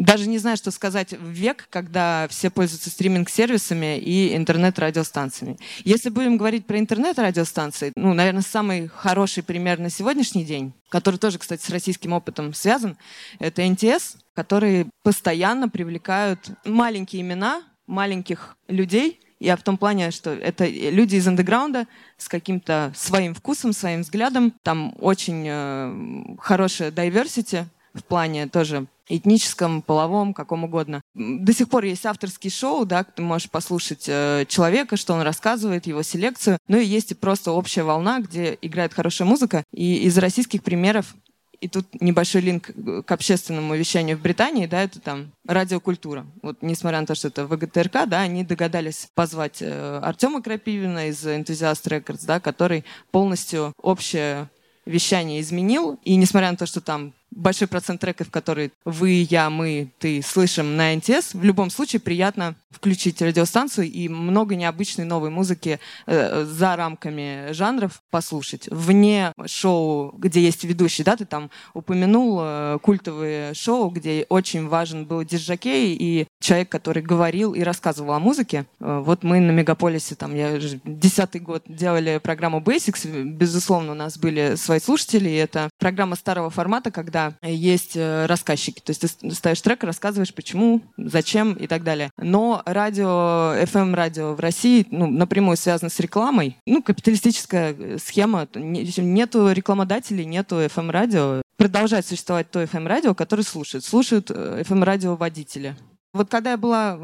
Даже 0.00 0.28
не 0.28 0.38
знаю, 0.38 0.56
что 0.56 0.70
сказать 0.70 1.12
в 1.12 1.28
век, 1.28 1.66
когда 1.68 2.26
все 2.30 2.48
пользуются 2.48 2.88
стриминг-сервисами 2.88 3.98
и 3.98 4.34
интернет-радиостанциями. 4.34 5.58
Если 5.84 6.08
будем 6.08 6.38
говорить 6.38 6.66
про 6.66 6.78
интернет-радиостанции, 6.78 7.92
ну, 7.96 8.14
наверное, 8.14 8.40
самый 8.40 8.88
хороший 8.88 9.42
пример 9.42 9.78
на 9.78 9.90
сегодняшний 9.90 10.46
день, 10.46 10.72
который 10.88 11.16
тоже, 11.16 11.38
кстати, 11.38 11.62
с 11.62 11.68
российским 11.68 12.14
опытом 12.14 12.54
связан, 12.54 12.96
это 13.40 13.62
NTS, 13.62 14.16
которые 14.34 14.86
постоянно 15.02 15.68
привлекают 15.68 16.48
маленькие 16.64 17.20
имена 17.20 17.62
маленьких 17.86 18.56
людей, 18.68 19.20
я 19.40 19.56
в 19.56 19.62
том 19.62 19.76
плане, 19.78 20.10
что 20.10 20.30
это 20.30 20.66
люди 20.66 21.16
из 21.16 21.26
андеграунда 21.26 21.86
с 22.18 22.28
каким-то 22.28 22.92
своим 22.94 23.34
вкусом, 23.34 23.72
своим 23.72 24.02
взглядом. 24.02 24.52
Там 24.62 24.94
очень 25.00 25.44
э, 25.48 26.36
хорошая 26.38 26.90
diversity 26.90 27.64
в 27.94 28.04
плане 28.04 28.46
тоже 28.46 28.86
этническом, 29.08 29.82
половом, 29.82 30.32
каком 30.32 30.64
угодно. 30.64 31.02
До 31.14 31.52
сих 31.52 31.68
пор 31.68 31.84
есть 31.84 32.06
авторские 32.06 32.50
шоу, 32.50 32.86
да, 32.86 33.02
ты 33.02 33.22
можешь 33.22 33.50
послушать 33.50 34.04
э, 34.06 34.44
человека, 34.48 34.96
что 34.96 35.14
он 35.14 35.22
рассказывает, 35.22 35.86
его 35.86 36.02
селекцию. 36.02 36.58
Ну 36.68 36.78
и 36.78 36.84
есть 36.84 37.10
и 37.10 37.14
просто 37.14 37.50
общая 37.50 37.82
волна, 37.82 38.20
где 38.20 38.56
играет 38.62 38.94
хорошая 38.94 39.26
музыка. 39.26 39.64
И 39.72 40.04
из 40.04 40.16
российских 40.16 40.62
примеров 40.62 41.14
И 41.60 41.68
тут 41.68 42.00
небольшой 42.00 42.40
линк 42.40 42.70
к 43.04 43.12
общественному 43.12 43.74
вещанию 43.74 44.16
в 44.16 44.22
Британии, 44.22 44.66
да, 44.66 44.82
это 44.82 44.98
там 44.98 45.32
радиокультура. 45.46 46.26
Вот 46.40 46.58
несмотря 46.62 47.00
на 47.00 47.06
то, 47.06 47.14
что 47.14 47.28
это 47.28 47.46
ВГТРК, 47.46 48.06
да, 48.06 48.20
они 48.20 48.44
догадались 48.44 49.08
позвать 49.14 49.58
э, 49.60 50.00
Артема 50.02 50.42
Крапивина 50.42 51.08
из 51.08 51.24
Enthusiast 51.26 51.86
Records, 51.86 52.24
да, 52.26 52.40
который 52.40 52.84
полностью 53.10 53.74
общее 53.82 54.48
вещание 54.86 55.40
изменил. 55.40 55.98
И 56.04 56.16
несмотря 56.16 56.50
на 56.50 56.56
то, 56.56 56.64
что 56.64 56.80
там 56.80 57.12
большой 57.30 57.68
процент 57.68 58.00
треков, 58.00 58.30
которые 58.30 58.72
вы, 58.84 59.26
я, 59.28 59.50
мы, 59.50 59.92
ты 59.98 60.22
слышим 60.22 60.76
на 60.76 60.94
НТС, 60.94 61.34
в 61.34 61.44
любом 61.44 61.70
случае 61.70 62.00
приятно 62.00 62.54
включить 62.70 63.20
радиостанцию 63.20 63.90
и 63.90 64.08
много 64.08 64.54
необычной 64.54 65.04
новой 65.04 65.30
музыки 65.30 65.80
э, 66.06 66.44
за 66.44 66.76
рамками 66.76 67.52
жанров 67.52 68.02
послушать. 68.10 68.68
Вне 68.70 69.32
шоу, 69.46 70.14
где 70.16 70.40
есть 70.40 70.64
ведущий, 70.64 71.02
да, 71.02 71.16
ты 71.16 71.24
там 71.24 71.50
упомянул 71.74 72.38
э, 72.40 72.78
культовые 72.82 73.54
шоу, 73.54 73.90
где 73.90 74.24
очень 74.28 74.68
важен 74.68 75.04
был 75.04 75.24
диджакей 75.24 75.96
и 75.98 76.26
человек, 76.40 76.68
который 76.68 77.02
говорил 77.02 77.54
и 77.54 77.62
рассказывал 77.62 78.12
о 78.12 78.20
музыке. 78.20 78.66
Э, 78.78 79.02
вот 79.04 79.24
мы 79.24 79.40
на 79.40 79.50
Мегаполисе, 79.50 80.14
там, 80.14 80.34
я 80.34 80.58
десятый 80.84 81.40
год 81.40 81.64
делали 81.66 82.20
программу 82.22 82.60
Basics, 82.60 83.24
безусловно, 83.24 83.92
у 83.92 83.96
нас 83.96 84.16
были 84.16 84.54
свои 84.54 84.78
слушатели, 84.78 85.28
и 85.28 85.34
это 85.34 85.70
программа 85.78 86.14
старого 86.14 86.50
формата, 86.50 86.90
когда 86.90 87.34
есть 87.42 87.96
э, 87.96 88.26
рассказчики. 88.26 88.80
То 88.80 88.90
есть 88.90 89.00
ты 89.00 89.30
ставишь 89.34 89.60
трек, 89.60 89.82
рассказываешь, 89.82 90.32
почему, 90.32 90.82
зачем 90.96 91.54
и 91.54 91.66
так 91.66 91.82
далее. 91.82 92.10
Но 92.16 92.59
радио, 92.66 93.54
FM-радио 93.62 94.34
в 94.34 94.40
России 94.40 94.86
ну, 94.90 95.06
напрямую 95.06 95.56
связано 95.56 95.90
с 95.90 96.00
рекламой. 96.00 96.56
Ну, 96.66 96.82
капиталистическая 96.82 97.74
э, 97.78 97.98
схема. 97.98 98.48
Нету 98.54 99.50
рекламодателей, 99.50 100.24
нету 100.24 100.56
FM-радио. 100.56 101.42
Продолжает 101.56 102.06
существовать 102.06 102.50
то 102.50 102.62
FM-радио, 102.62 103.14
которое 103.14 103.42
слушают. 103.42 103.84
Слушают 103.84 104.30
FM-радио 104.30 105.12
э, 105.12 105.16
водители. 105.16 105.76
Вот 106.12 106.28
когда 106.28 106.52
я 106.52 106.56
была 106.56 106.96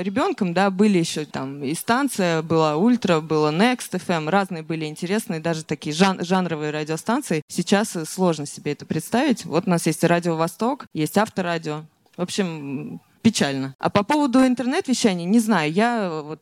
ребенком, 0.00 0.52
да, 0.52 0.70
были 0.70 0.98
еще 0.98 1.24
там 1.24 1.64
и 1.64 1.72
станция, 1.72 2.42
была 2.42 2.76
Ультра, 2.76 3.20
было 3.20 3.50
Next 3.50 3.92
FM, 3.92 4.28
разные 4.28 4.62
были 4.62 4.84
интересные, 4.84 5.40
даже 5.40 5.64
такие 5.64 5.94
жан 5.94 6.22
жанровые 6.22 6.70
радиостанции. 6.70 7.42
Сейчас 7.48 7.96
сложно 8.06 8.44
себе 8.44 8.72
это 8.72 8.84
представить. 8.84 9.46
Вот 9.46 9.66
у 9.66 9.70
нас 9.70 9.86
есть 9.86 10.04
Радио 10.04 10.36
Восток, 10.36 10.86
есть 10.92 11.16
Авторадио. 11.16 11.84
В 12.18 12.22
общем, 12.22 13.00
печально. 13.22 13.74
А 13.78 13.90
по 13.90 14.02
поводу 14.02 14.40
интернет-вещания, 14.46 15.24
не 15.24 15.40
знаю, 15.40 15.72
я 15.72 16.22
вот 16.22 16.40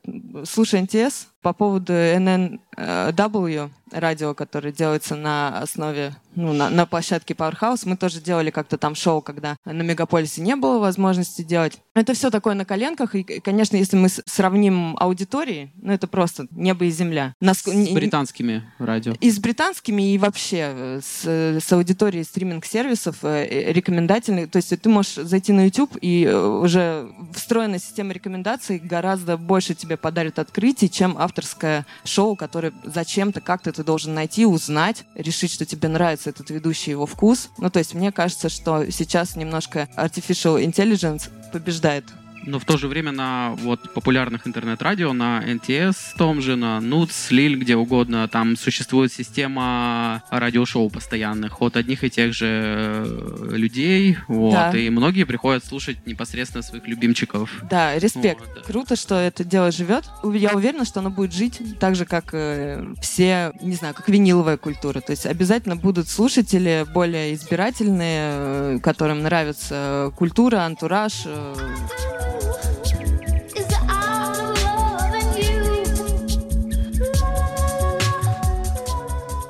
слушаю 0.48 0.82
НТС 0.84 1.28
по 1.42 1.52
поводу 1.52 1.92
NNW, 1.92 3.70
радио, 3.92 4.34
которое 4.34 4.72
делается 4.72 5.16
на 5.16 5.60
основе, 5.60 6.14
ну, 6.34 6.52
на, 6.52 6.70
на 6.70 6.86
площадке 6.86 7.34
Powerhouse. 7.34 7.82
Мы 7.84 7.96
тоже 7.96 8.20
делали 8.20 8.50
как-то 8.50 8.78
там 8.78 8.94
шоу, 8.94 9.20
когда 9.20 9.56
на 9.64 9.82
Мегаполисе 9.82 10.42
не 10.42 10.56
было 10.56 10.78
возможности 10.78 11.42
делать. 11.42 11.78
Это 11.94 12.14
все 12.14 12.30
такое 12.30 12.54
на 12.54 12.64
коленках. 12.64 13.14
И, 13.14 13.22
конечно, 13.40 13.76
если 13.76 13.96
мы 13.96 14.08
сравним 14.08 14.96
аудитории, 14.98 15.72
ну, 15.80 15.92
это 15.92 16.06
просто 16.06 16.46
небо 16.50 16.84
и 16.84 16.90
земля. 16.90 17.34
Нас... 17.40 17.58
С 17.58 17.90
британскими 17.90 18.62
радио. 18.78 19.14
И 19.20 19.30
с 19.30 19.38
британскими, 19.38 20.14
и 20.14 20.18
вообще 20.18 20.72
э, 20.74 21.00
с, 21.02 21.24
с 21.64 21.72
аудиторией 21.72 22.24
стриминг-сервисов 22.24 23.16
э, 23.22 23.72
рекомендательных. 23.72 24.50
То 24.50 24.56
есть 24.56 24.78
ты 24.80 24.88
можешь 24.88 25.14
зайти 25.14 25.52
на 25.52 25.64
YouTube, 25.64 25.96
и 26.00 26.24
э, 26.24 26.36
уже 26.36 27.10
встроенная 27.34 27.78
система 27.78 28.12
рекомендаций 28.12 28.78
гораздо 28.78 29.36
больше 29.36 29.74
тебе 29.74 29.96
подарит 29.96 30.38
открытий, 30.38 30.90
чем 30.90 31.16
авторское 31.28 31.86
шоу, 32.04 32.36
которое 32.36 32.72
зачем-то 32.84 33.40
как-то 33.40 33.72
ты 33.72 33.84
должен 33.84 34.14
найти, 34.14 34.46
узнать, 34.46 35.04
решить, 35.14 35.52
что 35.52 35.66
тебе 35.66 35.88
нравится 35.88 36.30
этот 36.30 36.50
ведущий, 36.50 36.92
его 36.92 37.06
вкус. 37.06 37.50
Ну, 37.58 37.70
то 37.70 37.78
есть 37.78 37.94
мне 37.94 38.10
кажется, 38.12 38.48
что 38.48 38.90
сейчас 38.90 39.36
немножко 39.36 39.88
artificial 39.96 40.64
intelligence 40.64 41.30
побеждает 41.52 42.04
но 42.48 42.58
в 42.58 42.64
то 42.64 42.76
же 42.76 42.88
время 42.88 43.12
на 43.12 43.54
вот 43.58 43.92
популярных 43.92 44.46
интернет-радио, 44.46 45.12
на 45.12 45.42
NTS 45.44 46.16
том 46.16 46.40
же, 46.40 46.56
на 46.56 46.78
NUTS, 46.78 47.30
Lil, 47.30 47.54
где 47.54 47.76
угодно, 47.76 48.26
там 48.28 48.56
существует 48.56 49.12
система 49.12 50.22
радиошоу 50.30 50.88
постоянных 50.90 51.60
от 51.60 51.76
одних 51.76 52.04
и 52.04 52.10
тех 52.10 52.32
же 52.32 52.46
э, 52.46 53.48
людей, 53.52 54.16
вот, 54.28 54.52
да. 54.52 54.70
и 54.76 54.88
многие 54.90 55.24
приходят 55.24 55.64
слушать 55.64 56.06
непосредственно 56.06 56.62
своих 56.62 56.86
любимчиков. 56.86 57.50
Да, 57.70 57.98
респект. 57.98 58.40
Вот, 58.40 58.54
да. 58.54 58.60
Круто, 58.62 58.96
что 58.96 59.14
это 59.16 59.44
дело 59.44 59.70
живет. 59.70 60.04
Я 60.24 60.52
уверена, 60.52 60.84
что 60.84 61.00
оно 61.00 61.10
будет 61.10 61.32
жить 61.32 61.60
так 61.78 61.94
же, 61.94 62.04
как 62.04 62.30
э, 62.32 62.94
все, 63.00 63.52
не 63.60 63.74
знаю, 63.74 63.94
как 63.94 64.08
виниловая 64.08 64.56
культура. 64.56 65.00
То 65.00 65.12
есть 65.12 65.26
обязательно 65.26 65.76
будут 65.76 66.08
слушатели 66.08 66.86
более 66.92 67.34
избирательные, 67.34 68.30
э, 68.32 68.78
которым 68.82 69.22
нравится 69.22 70.12
культура, 70.16 70.64
антураж. 70.64 71.22
Э, 71.26 71.54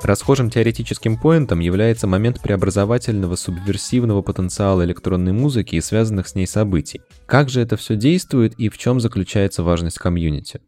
Расхожим 0.08 0.48
теоретическим 0.48 1.18
поинтом 1.18 1.60
является 1.60 2.06
момент 2.06 2.40
преобразовательного 2.40 3.36
субверсивного 3.36 4.22
потенциала 4.22 4.82
электронной 4.82 5.32
музыки 5.32 5.74
и 5.74 5.82
связанных 5.82 6.28
с 6.28 6.34
ней 6.34 6.46
событий. 6.46 7.02
Как 7.26 7.50
же 7.50 7.60
это 7.60 7.76
все 7.76 7.94
действует 7.94 8.54
и 8.58 8.70
в 8.70 8.78
чем 8.78 9.00
заключается 9.00 9.62
важность 9.62 9.98
комьюнити? 9.98 10.62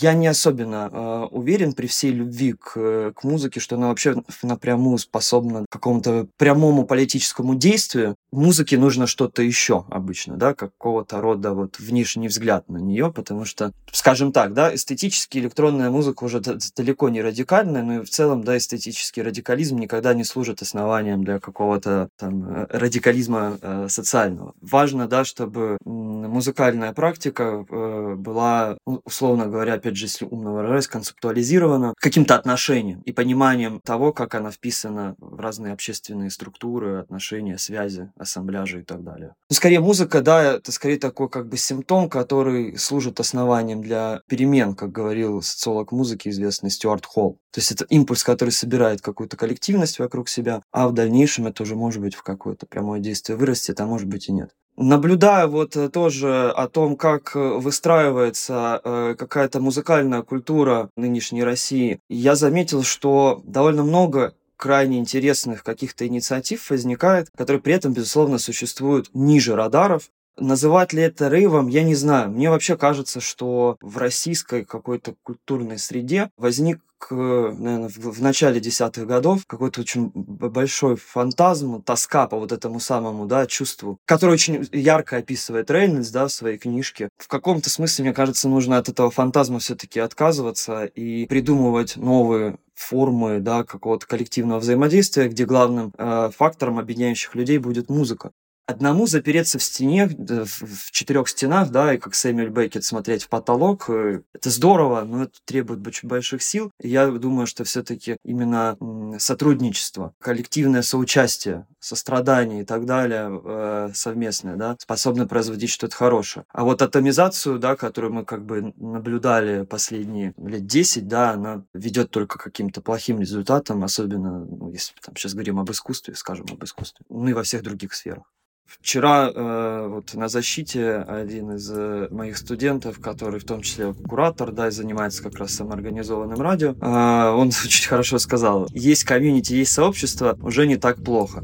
Я 0.00 0.14
не 0.14 0.26
особенно 0.26 0.90
э, 0.92 1.28
уверен 1.30 1.74
при 1.74 1.86
всей 1.86 2.10
любви 2.10 2.54
к, 2.54 3.12
к 3.12 3.22
музыке, 3.22 3.60
что 3.60 3.76
она 3.76 3.86
вообще 3.86 4.16
напрямую 4.42 4.98
способна 4.98 5.64
к 5.64 5.72
какому-то 5.72 6.26
прямому 6.36 6.86
политическому 6.86 7.54
действию. 7.54 8.16
Музыке 8.30 8.76
нужно 8.76 9.06
что-то 9.06 9.42
еще 9.42 9.86
обычно, 9.88 10.36
да, 10.36 10.52
какого-то 10.52 11.20
рода 11.20 11.54
вот 11.54 11.78
внешний 11.78 12.28
взгляд 12.28 12.68
на 12.68 12.76
нее, 12.76 13.10
потому 13.10 13.46
что, 13.46 13.72
скажем 13.90 14.32
так, 14.32 14.52
да, 14.52 14.74
эстетически 14.74 15.38
электронная 15.38 15.90
музыка 15.90 16.24
уже 16.24 16.40
далеко 16.40 17.08
не 17.08 17.22
радикальная, 17.22 17.82
но 17.82 17.94
и 17.96 18.04
в 18.04 18.10
целом, 18.10 18.44
да, 18.44 18.58
эстетический 18.58 19.22
радикализм 19.22 19.78
никогда 19.78 20.12
не 20.12 20.24
служит 20.24 20.60
основанием 20.60 21.24
для 21.24 21.38
какого-то 21.38 22.10
там 22.16 22.44
э, 22.48 22.66
радикализма 22.70 23.58
э, 23.62 23.86
социального. 23.88 24.52
Важно, 24.60 25.08
да, 25.08 25.24
чтобы 25.24 25.78
музыкальная 25.84 26.92
практика 26.92 27.64
э, 27.66 28.14
была, 28.16 28.76
условно 28.84 29.46
говоря, 29.46 29.74
опять 29.74 29.96
же, 29.96 30.04
если 30.04 30.26
умно 30.26 30.52
выражаясь, 30.52 30.86
концептуализирована 30.86 31.94
каким-то 31.98 32.34
отношением 32.34 33.00
и 33.02 33.12
пониманием 33.12 33.80
того, 33.80 34.12
как 34.12 34.34
она 34.34 34.50
вписана 34.50 35.14
в 35.18 35.40
разные 35.40 35.72
общественные 35.72 36.30
структуры, 36.30 36.98
отношения, 36.98 37.56
связи, 37.56 38.10
ассамбляжи 38.18 38.80
и 38.80 38.84
так 38.84 39.02
далее. 39.02 39.28
Но 39.28 39.34
ну, 39.50 39.56
скорее 39.56 39.80
музыка, 39.80 40.20
да, 40.20 40.54
это 40.54 40.72
скорее 40.72 40.98
такой 40.98 41.28
как 41.28 41.48
бы 41.48 41.56
симптом, 41.56 42.08
который 42.08 42.76
служит 42.76 43.20
основанием 43.20 43.82
для 43.82 44.20
перемен, 44.28 44.74
как 44.74 44.92
говорил 44.92 45.42
социолог 45.42 45.92
музыки 45.92 46.28
известный 46.28 46.70
Стюарт 46.70 47.06
Холл. 47.06 47.38
То 47.52 47.60
есть 47.60 47.72
это 47.72 47.84
импульс, 47.84 48.24
который 48.24 48.50
собирает 48.50 49.00
какую-то 49.00 49.36
коллективность 49.36 49.98
вокруг 49.98 50.28
себя, 50.28 50.62
а 50.72 50.88
в 50.88 50.92
дальнейшем 50.92 51.46
это 51.46 51.62
уже 51.62 51.76
может 51.76 52.00
быть 52.00 52.14
в 52.14 52.22
какое-то 52.22 52.66
прямое 52.66 53.00
действие 53.00 53.36
вырастет, 53.36 53.80
а 53.80 53.86
может 53.86 54.08
быть 54.08 54.28
и 54.28 54.32
нет. 54.32 54.50
Наблюдая 54.80 55.48
вот 55.48 55.74
э, 55.74 55.88
тоже 55.88 56.50
о 56.50 56.68
том, 56.68 56.96
как 56.96 57.34
э, 57.34 57.38
выстраивается 57.40 58.80
э, 58.84 59.16
какая-то 59.18 59.60
музыкальная 59.60 60.22
культура 60.22 60.88
нынешней 60.96 61.42
России, 61.42 61.98
я 62.08 62.36
заметил, 62.36 62.84
что 62.84 63.42
довольно 63.44 63.82
много 63.82 64.34
крайне 64.58 64.98
интересных 64.98 65.62
каких-то 65.62 66.06
инициатив 66.06 66.68
возникает, 66.68 67.30
которые 67.36 67.62
при 67.62 67.72
этом, 67.72 67.94
безусловно, 67.94 68.38
существуют 68.38 69.08
ниже 69.14 69.56
радаров, 69.56 70.10
Называть 70.40 70.92
ли 70.92 71.02
это 71.02 71.26
рейвом, 71.26 71.66
я 71.66 71.82
не 71.82 71.96
знаю. 71.96 72.30
Мне 72.30 72.48
вообще 72.48 72.76
кажется, 72.76 73.20
что 73.20 73.76
в 73.80 73.98
российской 73.98 74.64
какой-то 74.64 75.16
культурной 75.24 75.78
среде 75.78 76.30
возник 76.36 76.78
наверное, 77.10 77.88
в, 77.88 78.20
начале 78.20 78.60
десятых 78.60 79.06
годов 79.06 79.46
какой-то 79.46 79.82
очень 79.82 80.10
большой 80.14 80.96
фантазм, 80.96 81.82
тоска 81.82 82.26
по 82.26 82.36
вот 82.38 82.52
этому 82.52 82.80
самому, 82.80 83.26
да, 83.26 83.46
чувству, 83.46 83.98
который 84.04 84.32
очень 84.32 84.68
ярко 84.72 85.18
описывает 85.18 85.70
Рейнольдс, 85.70 86.10
да, 86.10 86.26
в 86.26 86.32
своей 86.32 86.58
книжке. 86.58 87.08
В 87.16 87.28
каком-то 87.28 87.70
смысле, 87.70 88.06
мне 88.06 88.14
кажется, 88.14 88.48
нужно 88.48 88.78
от 88.78 88.88
этого 88.88 89.10
фантазма 89.10 89.60
все-таки 89.60 90.00
отказываться 90.00 90.84
и 90.84 91.26
придумывать 91.26 91.96
новые 91.96 92.58
формы, 92.78 93.40
да, 93.40 93.64
какого-то 93.64 94.06
коллективного 94.06 94.60
взаимодействия, 94.60 95.28
где 95.28 95.44
главным 95.44 95.92
э, 95.98 96.30
фактором 96.36 96.78
объединяющих 96.78 97.34
людей 97.34 97.58
будет 97.58 97.90
музыка. 97.90 98.30
Одному 98.68 99.06
запереться 99.06 99.58
в 99.58 99.62
стене, 99.62 100.06
в 100.06 100.90
четырех 100.90 101.28
стенах, 101.28 101.70
да, 101.70 101.94
и 101.94 101.98
как 101.98 102.14
Сэмюэль 102.14 102.50
Беккет 102.50 102.84
смотреть 102.84 103.24
в 103.24 103.28
потолок, 103.30 103.88
э, 103.88 104.20
это 104.34 104.50
здорово, 104.50 105.04
но 105.04 105.22
это 105.24 105.32
требует 105.46 105.84
очень 105.86 106.06
больших 106.06 106.42
сил. 106.42 106.70
я 106.78 107.06
думаю, 107.06 107.46
что 107.46 107.64
все-таки 107.64 108.18
именно 108.24 108.76
сотрудничество, 109.18 110.12
коллективное 110.20 110.82
соучастие, 110.82 111.66
сострадание 111.80 112.62
и 112.62 112.64
так 112.64 112.84
далее 112.84 113.40
э, 113.42 113.90
совместное, 113.94 114.56
да, 114.56 114.76
способно 114.78 115.26
производить 115.26 115.70
что-то 115.70 115.96
хорошее. 115.96 116.44
А 116.52 116.64
вот 116.64 116.82
атомизацию, 116.82 117.58
да, 117.58 117.74
которую 117.74 118.12
мы 118.12 118.24
как 118.26 118.44
бы 118.44 118.74
наблюдали 118.76 119.64
последние 119.64 120.34
лет 120.36 120.66
10, 120.66 121.08
да, 121.08 121.30
она 121.30 121.64
ведет 121.72 122.10
только 122.10 122.38
к 122.38 122.42
каким-то 122.42 122.82
плохим 122.82 123.18
результатам, 123.20 123.82
особенно, 123.82 124.44
ну, 124.44 124.70
если 124.70 124.92
там 125.00 125.16
сейчас 125.16 125.32
говорим 125.32 125.58
об 125.58 125.70
искусстве, 125.70 126.14
скажем 126.14 126.46
об 126.50 126.62
искусстве, 126.62 127.06
ну 127.08 127.28
и 127.28 127.32
во 127.32 127.44
всех 127.44 127.62
других 127.62 127.94
сферах. 127.94 128.24
Вчера 128.68 129.32
э, 129.34 129.86
вот 129.88 130.12
на 130.12 130.28
защите 130.28 130.96
один 130.96 131.52
из 131.52 131.70
э, 131.70 132.08
моих 132.10 132.36
студентов, 132.36 133.00
который 133.00 133.40
в 133.40 133.44
том 133.44 133.62
числе 133.62 133.94
куратор, 133.94 134.52
да, 134.52 134.68
и 134.68 134.70
занимается 134.70 135.22
как 135.22 135.38
раз 135.38 135.54
самоорганизованным 135.54 136.38
радио, 136.38 136.74
э, 136.78 137.30
он 137.30 137.48
очень 137.64 137.88
хорошо 137.88 138.18
сказал, 138.18 138.68
есть 138.74 139.04
комьюнити, 139.04 139.54
есть 139.54 139.72
сообщество, 139.72 140.38
уже 140.42 140.66
не 140.66 140.76
так 140.76 141.02
плохо. 141.02 141.42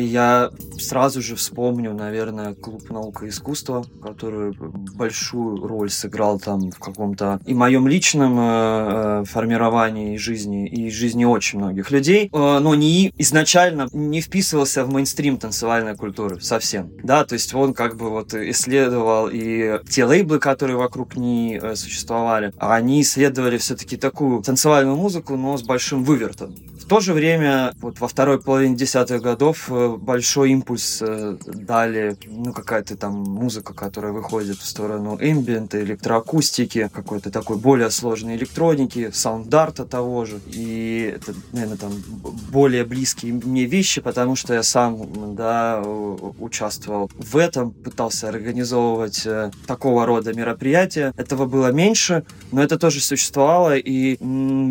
Я 0.00 0.50
сразу 0.78 1.22
же 1.22 1.36
вспомню, 1.36 1.94
наверное, 1.94 2.54
клуб 2.54 2.90
наука 2.90 3.26
и 3.26 3.28
искусства, 3.28 3.84
который 4.02 4.52
большую 4.94 5.66
роль 5.66 5.90
сыграл 5.90 6.38
там 6.38 6.70
в 6.70 6.78
каком-то 6.78 7.40
и 7.46 7.54
моем 7.54 7.86
личном 7.88 8.38
э, 8.38 8.42
э, 8.42 9.24
формировании 9.26 10.16
жизни, 10.16 10.66
и 10.66 10.90
жизни 10.90 11.24
очень 11.24 11.58
многих 11.58 11.90
людей, 11.90 12.30
э, 12.32 12.58
но 12.58 12.74
не 12.74 13.12
изначально 13.18 13.88
не 13.92 14.20
вписывался 14.20 14.84
в 14.84 14.92
мейнстрим 14.92 15.38
танцевальной 15.38 15.96
культуры 15.96 16.40
совсем. 16.40 16.90
Да, 17.02 17.24
то 17.24 17.34
есть 17.34 17.54
он 17.54 17.74
как 17.74 17.96
бы 17.96 18.10
вот 18.10 18.34
исследовал 18.34 19.28
и 19.32 19.80
те 19.88 20.04
лейблы, 20.04 20.38
которые 20.38 20.76
вокруг 20.76 21.16
не 21.16 21.60
существовали, 21.74 22.52
они 22.58 23.02
исследовали 23.02 23.58
все-таки 23.58 23.96
такую 23.96 24.42
танцевальную 24.42 24.96
музыку, 24.96 25.36
но 25.36 25.56
с 25.56 25.62
большим 25.62 26.04
вывертом. 26.04 26.54
В 26.82 26.88
то 26.88 26.98
же 26.98 27.14
время, 27.14 27.72
вот 27.80 28.00
во 28.00 28.08
второй 28.08 28.40
половине 28.42 28.74
десятых 28.74 29.22
годов 29.22 29.70
э, 29.70 29.96
большой 29.96 30.50
импульс 30.50 31.00
э, 31.00 31.38
дали, 31.46 32.16
ну, 32.26 32.52
какая-то 32.52 32.96
там 32.96 33.14
музыка, 33.14 33.72
которая 33.72 34.12
выходит 34.12 34.56
в 34.56 34.66
сторону 34.66 35.16
эмбиента, 35.18 35.80
электроакустики, 35.82 36.90
какой-то 36.92 37.30
такой 37.30 37.56
более 37.56 37.88
сложной 37.90 38.34
электроники, 38.34 39.10
саундарта 39.12 39.84
того 39.84 40.24
же. 40.24 40.40
И 40.48 41.14
это, 41.16 41.34
наверное, 41.52 41.76
там 41.76 41.92
более 42.50 42.84
близкие 42.84 43.32
мне 43.32 43.64
вещи, 43.64 44.00
потому 44.00 44.34
что 44.34 44.52
я 44.52 44.64
сам, 44.64 45.36
да, 45.36 45.80
участвовал 45.80 47.10
в 47.16 47.36
этом, 47.36 47.70
пытался 47.70 48.28
организовывать 48.28 49.24
э, 49.24 49.52
такого 49.66 50.04
рода 50.04 50.34
мероприятия. 50.34 51.14
Этого 51.16 51.46
было 51.46 51.70
меньше, 51.70 52.24
но 52.50 52.60
это 52.60 52.76
тоже 52.76 53.00
существовало, 53.00 53.76
и 53.76 54.18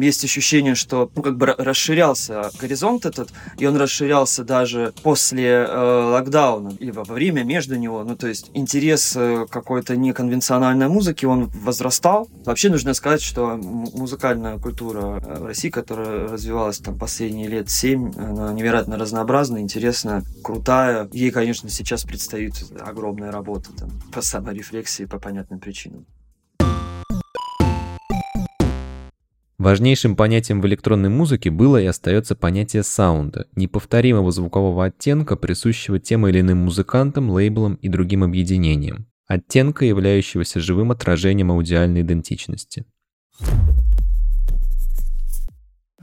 есть 0.04 0.26
ощущение, 0.26 0.76
что, 0.76 1.10
ну, 1.16 1.22
как 1.22 1.38
бы 1.38 1.46
расширялось 1.58 2.01
расширялся 2.02 2.52
горизонт 2.60 3.06
этот, 3.06 3.30
и 3.58 3.66
он 3.66 3.78
расширялся 3.78 4.44
даже 4.44 4.94
после 5.04 5.66
э, 5.68 6.12
локдауна, 6.12 6.74
или 6.80 6.92
во 6.92 7.04
время, 7.04 7.44
между 7.44 7.76
него. 7.76 8.04
Ну, 8.04 8.16
то 8.16 8.28
есть 8.28 8.50
интерес 8.54 9.16
э, 9.16 9.46
какой-то 9.50 9.96
неконвенциональной 9.96 10.88
музыки, 10.88 11.26
он 11.26 11.46
возрастал. 11.46 12.28
Вообще 12.46 12.70
нужно 12.70 12.94
сказать, 12.94 13.22
что 13.22 13.58
музыкальная 13.58 14.58
культура 14.58 15.22
э, 15.24 15.46
России, 15.46 15.70
которая 15.70 16.28
развивалась 16.28 16.80
там 16.80 16.98
последние 16.98 17.48
лет 17.48 17.70
семь, 17.70 18.12
она 18.18 18.54
невероятно 18.54 18.98
разнообразная, 18.98 19.62
интересная, 19.62 20.24
крутая. 20.44 21.08
Ей, 21.14 21.32
конечно, 21.32 21.70
сейчас 21.70 22.04
предстоит 22.04 22.54
огромная 22.80 23.32
работа 23.32 23.72
там, 23.78 23.90
по 24.12 24.22
саморефлексии 24.22 25.06
по 25.06 25.20
понятным 25.20 25.60
причинам. 25.60 26.06
Важнейшим 29.62 30.16
понятием 30.16 30.60
в 30.60 30.66
электронной 30.66 31.10
музыке 31.10 31.52
было 31.52 31.80
и 31.80 31.86
остается 31.86 32.36
понятие 32.36 32.82
саунда, 32.82 33.46
неповторимого 33.56 34.32
звукового 34.32 34.86
оттенка, 34.86 35.36
присущего 35.36 36.00
тем 36.00 36.28
или 36.28 36.40
иным 36.40 36.58
музыкантам, 36.58 37.30
лейблам 37.30 37.76
и 37.76 37.88
другим 37.88 38.24
объединениям, 38.24 39.06
оттенка, 39.28 39.86
являющегося 39.86 40.60
живым 40.60 40.90
отражением 40.90 41.52
аудиальной 41.52 42.02
идентичности. 42.02 42.86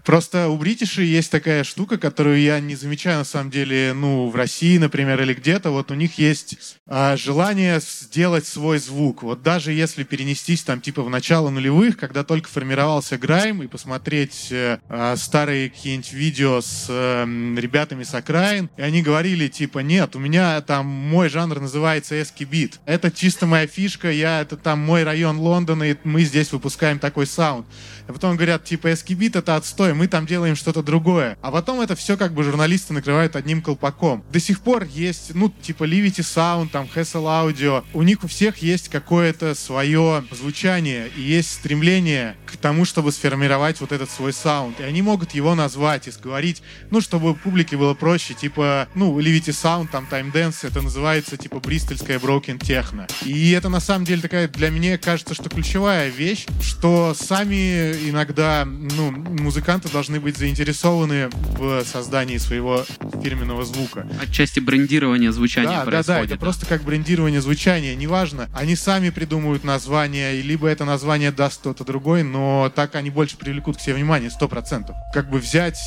Просто 0.09 0.49
у 0.49 0.57
бритишей 0.57 1.05
есть 1.05 1.31
такая 1.31 1.65
штука, 1.65 1.99
которую 1.99 2.41
я 2.41 2.61
не 2.61 2.77
замечаю 2.77 3.19
на 3.19 3.25
самом 3.25 3.51
деле, 3.51 3.93
ну, 3.93 4.31
в 4.31 4.37
России, 4.37 4.79
например, 4.79 5.21
или 5.21 5.35
где-то. 5.35 5.71
Вот 5.71 5.91
у 5.91 5.95
них 5.95 6.17
есть 6.17 6.79
а, 6.87 7.19
желание 7.19 7.79
сделать 7.79 8.47
свой 8.47 8.79
звук. 8.79 9.23
Вот 9.23 9.43
даже 9.43 9.71
если 9.71 10.05
перенестись 10.05 10.63
там 10.63 10.81
типа 10.81 11.03
в 11.03 11.11
начало 11.11 11.51
нулевых, 11.51 11.99
когда 11.99 12.25
только 12.25 12.49
формировался 12.49 13.19
грайм, 13.19 13.63
и 13.63 13.67
посмотреть 13.67 14.49
э, 14.51 14.79
а, 14.89 15.15
старые 15.17 15.69
какие-нибудь 15.69 16.15
видео 16.15 16.63
с 16.63 16.87
э, 16.89 17.27
ребятами 17.59 18.03
с 18.03 18.15
окраин, 18.15 18.71
и 18.79 18.81
они 18.81 19.03
говорили 19.03 19.49
типа, 19.49 19.81
нет, 19.81 20.17
у 20.17 20.19
меня 20.19 20.59
там 20.63 20.87
мой 20.87 21.29
жанр 21.29 21.61
называется 21.61 22.19
eskibeat. 22.19 22.81
Это 22.87 23.11
чисто 23.11 23.45
моя 23.45 23.67
фишка, 23.67 24.11
я, 24.11 24.41
это 24.41 24.57
там 24.57 24.79
мой 24.79 25.05
район 25.05 25.39
Лондона, 25.39 25.83
и 25.83 25.97
мы 26.05 26.23
здесь 26.23 26.51
выпускаем 26.51 26.99
такой 26.99 27.27
саунд. 27.27 27.67
А 28.07 28.15
потом 28.15 28.37
говорят, 28.37 28.65
типа, 28.65 28.95
eskibeat 28.95 29.37
это 29.37 29.55
отстой, 29.55 29.93
мы 29.99 30.07
там 30.07 30.27
делаем 30.27 30.57
что-то 30.57 30.83
другое. 30.83 31.37
А 31.43 31.51
потом 31.51 31.81
это 31.81 31.97
все 31.97 32.17
как 32.17 32.33
бы 32.33 32.45
журналисты 32.45 32.95
накрывают 32.95 33.37
одним 33.37 33.61
колпаком. 33.61 34.25
До 34.33 34.39
сих 34.39 34.61
пор 34.61 34.85
есть, 34.85 35.35
ну, 35.35 35.53
типа, 35.61 35.85
Livity 35.85 36.21
Sound, 36.21 36.71
там, 36.71 36.89
Hessle 36.95 37.25
Audio. 37.25 37.85
У 37.93 38.03
них 38.03 38.23
у 38.23 38.29
всех 38.29 38.59
есть 38.59 38.89
какое-то 38.89 39.55
свое 39.55 40.25
звучание 40.31 41.11
и 41.17 41.21
есть 41.21 41.53
стремление 41.53 42.37
к 42.47 42.57
тому, 42.57 42.85
чтобы 42.85 43.11
сформировать 43.13 43.81
вот 43.81 43.93
этот 43.93 44.11
свой 44.11 44.33
саунд. 44.33 44.81
И 44.81 44.85
они 44.85 45.03
могут 45.03 45.33
его 45.33 45.55
назвать 45.55 46.07
и 46.07 46.13
говорить, 46.23 46.63
ну, 46.91 47.01
чтобы 47.01 47.35
публике 47.35 47.77
было 47.77 47.95
проще, 47.95 48.35
типа, 48.35 48.89
ну, 48.95 49.19
Livity 49.19 49.51
Sound, 49.51 49.89
там, 49.91 50.07
Time 50.11 50.33
Dance, 50.33 50.67
это 50.67 50.81
называется, 50.81 51.37
типа, 51.37 51.59
бристольская 51.59 52.19
Broken 52.19 52.59
Techno. 52.59 53.11
И 53.25 53.51
это, 53.51 53.69
на 53.69 53.81
самом 53.81 54.05
деле, 54.05 54.23
такая, 54.23 54.47
для 54.49 54.71
меня 54.71 54.97
кажется, 54.97 55.35
что 55.35 55.49
ключевая 55.49 56.09
вещь, 56.09 56.47
что 56.63 57.15
сами 57.19 57.93
иногда 58.09 58.65
ну, 58.65 59.11
музыканты 59.11 59.88
должны 59.89 60.21
быть 60.21 60.37
заинтересованы 60.37 61.31
в 61.59 61.85
создании 61.85 62.39
своего 62.39 62.85
фирменного 63.23 63.65
звука. 63.65 64.07
Отчасти 64.23 64.61
брендирование 64.61 65.33
звучания 65.33 65.79
да, 65.79 65.85
происходит. 65.85 66.07
Да, 66.07 66.15
да, 66.15 66.25
это 66.25 66.37
просто 66.37 66.67
как 66.67 66.83
брендирование 66.83 67.41
звучания. 67.41 67.95
Неважно, 67.95 68.49
они 68.55 68.77
сами 68.77 69.11
придумывают 69.11 69.65
название, 69.65 70.41
либо 70.41 70.69
это 70.69 70.85
название 70.85 71.33
даст 71.33 71.61
кто-то 71.61 71.85
другой, 71.85 72.23
но 72.23 72.73
так 72.75 72.95
они 72.95 73.11
больше 73.11 73.37
привлекут 73.37 73.77
к 73.77 73.81
себе 73.81 73.95
внимание, 73.95 74.31
сто 74.31 74.49
процентов. 74.49 74.97
Как 75.13 75.31
бы 75.31 75.39
взять 75.39 75.79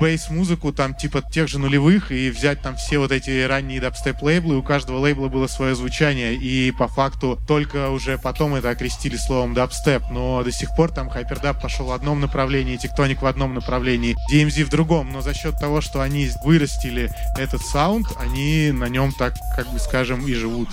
bass 0.00 0.26
-музыку 0.26 0.72
там 0.72 0.94
типа 0.94 1.22
тех 1.22 1.48
же 1.48 1.58
нулевых 1.58 2.12
и 2.12 2.30
взять 2.30 2.62
там 2.62 2.76
все 2.76 2.98
вот 2.98 3.12
эти 3.12 3.44
ранние 3.44 3.80
дабстеп 3.80 4.22
лейблы, 4.22 4.56
у 4.56 4.62
каждого 4.62 4.98
лейбла 4.98 5.28
было 5.28 5.46
свое 5.46 5.74
звучание, 5.74 6.34
и 6.34 6.70
по 6.72 6.88
факту 6.88 7.38
только 7.46 7.90
уже 7.90 8.18
потом 8.18 8.54
это 8.54 8.70
окрестили 8.70 9.16
словом 9.16 9.54
дабстеп, 9.54 10.02
но 10.10 10.42
до 10.42 10.52
сих 10.52 10.74
пор 10.74 10.92
там 10.92 11.08
Hyperdub 11.08 11.60
пошел 11.60 11.86
в 11.86 11.92
одном 11.92 12.20
направлении, 12.20 12.76
Tectonic 12.76 13.22
в 13.22 13.26
одном 13.26 13.54
направлении, 13.54 14.16
DMZ 14.32 14.64
в 14.64 14.70
другом, 14.70 15.12
но 15.12 15.20
за 15.20 15.34
счет 15.34 15.58
того, 15.58 15.80
что 15.80 16.00
они 16.00 16.30
вырастили 16.44 17.10
этот 17.38 17.62
саунд, 17.62 18.06
они 18.20 18.70
на 18.72 18.88
нем 18.88 19.12
так, 19.12 19.34
как 19.56 19.70
бы 19.72 19.78
скажем, 19.78 20.26
и 20.26 20.34
живут. 20.34 20.68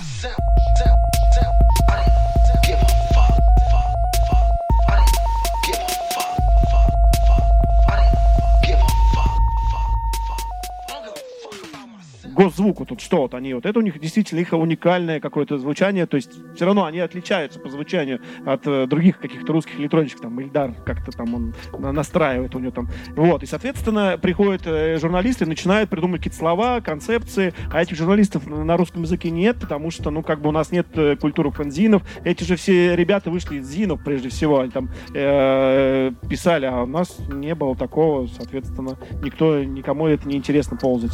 Госзвуку 12.34 12.84
тут 12.84 13.00
что 13.00 13.18
вот 13.22 13.34
они 13.34 13.54
вот 13.54 13.66
это 13.66 13.78
у 13.78 13.82
них 13.82 13.98
действительно 13.98 14.40
их 14.40 14.52
уникальное 14.52 15.20
какое-то 15.20 15.58
звучание 15.58 16.06
то 16.06 16.16
есть 16.16 16.32
все 16.54 16.64
равно 16.66 16.84
они 16.84 17.00
отличаются 17.00 17.60
по 17.60 17.68
звучанию 17.68 18.20
от 18.44 18.66
э, 18.66 18.86
других 18.86 19.18
каких-то 19.18 19.52
русских 19.52 19.78
электронщиков 19.80 20.22
там 20.22 20.40
Ильдар 20.40 20.74
как-то 20.84 21.12
там 21.12 21.34
он 21.34 21.54
настраивает 21.94 22.54
у 22.54 22.58
него 22.58 22.72
там. 22.72 22.88
Вот 23.16 23.42
и 23.42 23.46
соответственно 23.46 24.18
приходят 24.20 24.62
э, 24.66 24.98
журналисты 24.98 25.46
начинают 25.46 25.90
придумывать 25.90 26.20
какие-то 26.20 26.38
слова 26.38 26.80
концепции 26.80 27.54
а 27.72 27.82
этих 27.82 27.96
журналистов 27.96 28.46
на 28.46 28.76
русском 28.76 29.02
языке 29.02 29.30
нет 29.30 29.58
потому 29.60 29.90
что 29.90 30.10
ну 30.10 30.22
как 30.22 30.40
бы 30.40 30.48
у 30.48 30.52
нас 30.52 30.72
нет 30.72 30.86
э, 30.94 31.16
культуры 31.16 31.50
фанзинов 31.50 32.02
эти 32.24 32.44
же 32.44 32.56
все 32.56 32.96
ребята 32.96 33.30
вышли 33.30 33.58
из 33.58 33.68
зинов 33.68 34.02
прежде 34.04 34.28
всего 34.28 34.60
они 34.60 34.70
там 34.70 34.90
э, 35.14 36.12
писали 36.28 36.66
а 36.66 36.82
у 36.82 36.86
нас 36.86 37.16
не 37.32 37.54
было 37.54 37.76
такого 37.76 38.26
соответственно 38.26 38.98
никто 39.22 39.62
никому 39.62 40.06
это 40.06 40.26
не 40.28 40.36
интересно 40.36 40.76
ползать 40.76 41.12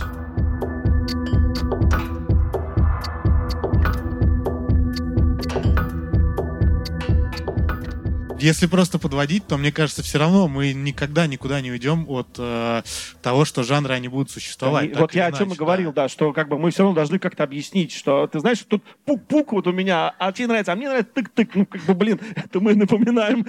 Если 8.41 8.67
просто 8.67 8.99
подводить, 8.99 9.47
то 9.47 9.57
мне 9.57 9.73
кажется, 9.73 10.03
все 10.03 10.19
равно 10.19 10.49
мы 10.49 10.73
никогда 10.73 11.27
никуда 11.27 11.61
не 11.61 11.71
уйдем 11.71 12.07
от 12.09 12.29
э, 12.39 12.83
того, 13.23 13.45
что 13.45 13.63
жанры 13.63 13.95
они 13.95 14.09
будут 14.09 14.31
существовать. 14.31 14.97
вот 14.97 15.15
я 15.15 15.27
о 15.27 15.33
чем 15.33 15.53
и 15.53 15.57
говорил, 15.57 15.93
да. 15.93 16.09
что 16.09 16.33
как 16.33 16.49
бы 16.49 16.59
мы 16.59 16.71
все 16.71 16.83
равно 16.83 16.95
должны 16.95 17.19
как-то 17.19 17.45
объяснить, 17.45 17.93
что 17.93 18.27
ты 18.27 18.41
знаешь, 18.41 18.59
тут 18.67 18.83
пук-пук 19.05 19.53
вот 19.53 19.67
у 19.67 19.73
меня, 19.73 20.15
а 20.19 20.33
тебе 20.33 20.49
нравится, 20.49 20.73
а 20.73 20.77
мне 20.77 20.89
нравится 20.89 21.13
тык-тык. 21.13 21.51
Ну, 21.55 21.67
как 21.67 21.83
бы, 21.83 21.95
блин, 21.95 22.21
это 22.37 22.61
мы 22.61 22.75
напоминаем 22.75 23.47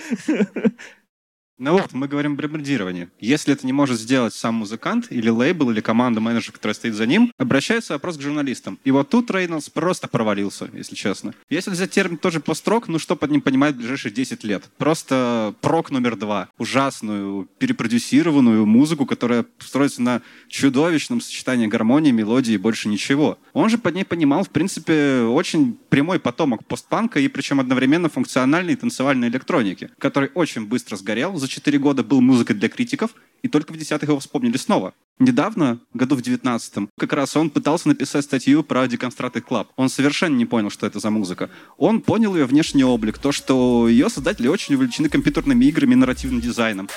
ну 1.61 1.73
вот, 1.73 1.93
мы 1.93 2.07
говорим 2.07 2.33
о 2.33 2.35
брендировании. 2.35 3.09
Если 3.19 3.53
это 3.53 3.67
не 3.67 3.71
может 3.71 3.99
сделать 3.99 4.33
сам 4.33 4.55
музыкант 4.55 5.07
или 5.11 5.29
лейбл, 5.29 5.69
или 5.69 5.79
команда 5.79 6.19
менеджера, 6.19 6.53
которая 6.53 6.73
стоит 6.73 6.95
за 6.95 7.05
ним, 7.05 7.31
обращается 7.37 7.93
вопрос 7.93 8.17
к 8.17 8.21
журналистам. 8.21 8.79
И 8.83 8.89
вот 8.89 9.09
тут 9.09 9.29
Рейнольдс 9.29 9.69
просто 9.69 10.07
провалился, 10.07 10.69
если 10.73 10.95
честно. 10.95 11.35
Если 11.51 11.69
взять 11.69 11.91
термин 11.91 12.17
тоже 12.17 12.39
построк, 12.39 12.87
ну 12.87 12.97
что 12.97 13.15
под 13.15 13.29
ним 13.29 13.41
понимать 13.41 13.75
в 13.75 13.77
ближайшие 13.77 14.11
10 14.11 14.43
лет? 14.43 14.63
Просто 14.79 15.53
прок 15.61 15.91
номер 15.91 16.15
два. 16.15 16.49
Ужасную, 16.57 17.47
перепродюсированную 17.59 18.65
музыку, 18.65 19.05
которая 19.05 19.45
строится 19.59 20.01
на 20.01 20.23
чудовищном 20.47 21.21
сочетании 21.21 21.67
гармонии, 21.67 22.09
мелодии 22.09 22.55
и 22.55 22.57
больше 22.57 22.89
ничего. 22.89 23.37
Он 23.53 23.69
же 23.69 23.77
под 23.77 23.93
ней 23.93 24.03
понимал, 24.03 24.43
в 24.43 24.49
принципе, 24.49 25.21
очень 25.29 25.77
прямой 25.89 26.19
потомок 26.19 26.65
постпанка 26.65 27.19
и 27.19 27.27
причем 27.27 27.59
одновременно 27.59 28.09
функциональной 28.09 28.75
танцевальной 28.75 29.27
электроники, 29.27 29.91
который 29.99 30.31
очень 30.33 30.65
быстро 30.65 30.95
сгорел, 30.95 31.35
за 31.37 31.50
4 31.51 31.77
года 31.79 32.03
был 32.03 32.21
музыкой 32.21 32.55
для 32.55 32.69
критиков, 32.69 33.11
и 33.41 33.47
только 33.47 33.73
в 33.73 33.77
десятых 33.77 34.09
его 34.09 34.19
вспомнили 34.19 34.57
снова. 34.57 34.93
Недавно, 35.19 35.79
году 35.93 36.15
в 36.15 36.21
девятнадцатом, 36.21 36.89
как 36.97 37.13
раз 37.13 37.35
он 37.35 37.49
пытался 37.49 37.89
написать 37.89 38.23
статью 38.23 38.63
про 38.63 38.85
Deconstructed 38.85 39.43
Club. 39.47 39.67
Он 39.75 39.89
совершенно 39.89 40.35
не 40.35 40.45
понял, 40.45 40.69
что 40.69 40.87
это 40.87 40.99
за 40.99 41.09
музыка. 41.09 41.49
Он 41.77 42.01
понял 42.01 42.35
ее 42.35 42.45
внешний 42.45 42.83
облик, 42.83 43.17
то, 43.17 43.31
что 43.31 43.87
ее 43.87 44.09
создатели 44.09 44.47
очень 44.47 44.75
увлечены 44.75 45.09
компьютерными 45.09 45.65
играми 45.65 45.93
и 45.93 45.97
нарративным 45.97 46.41
дизайном. 46.41 46.89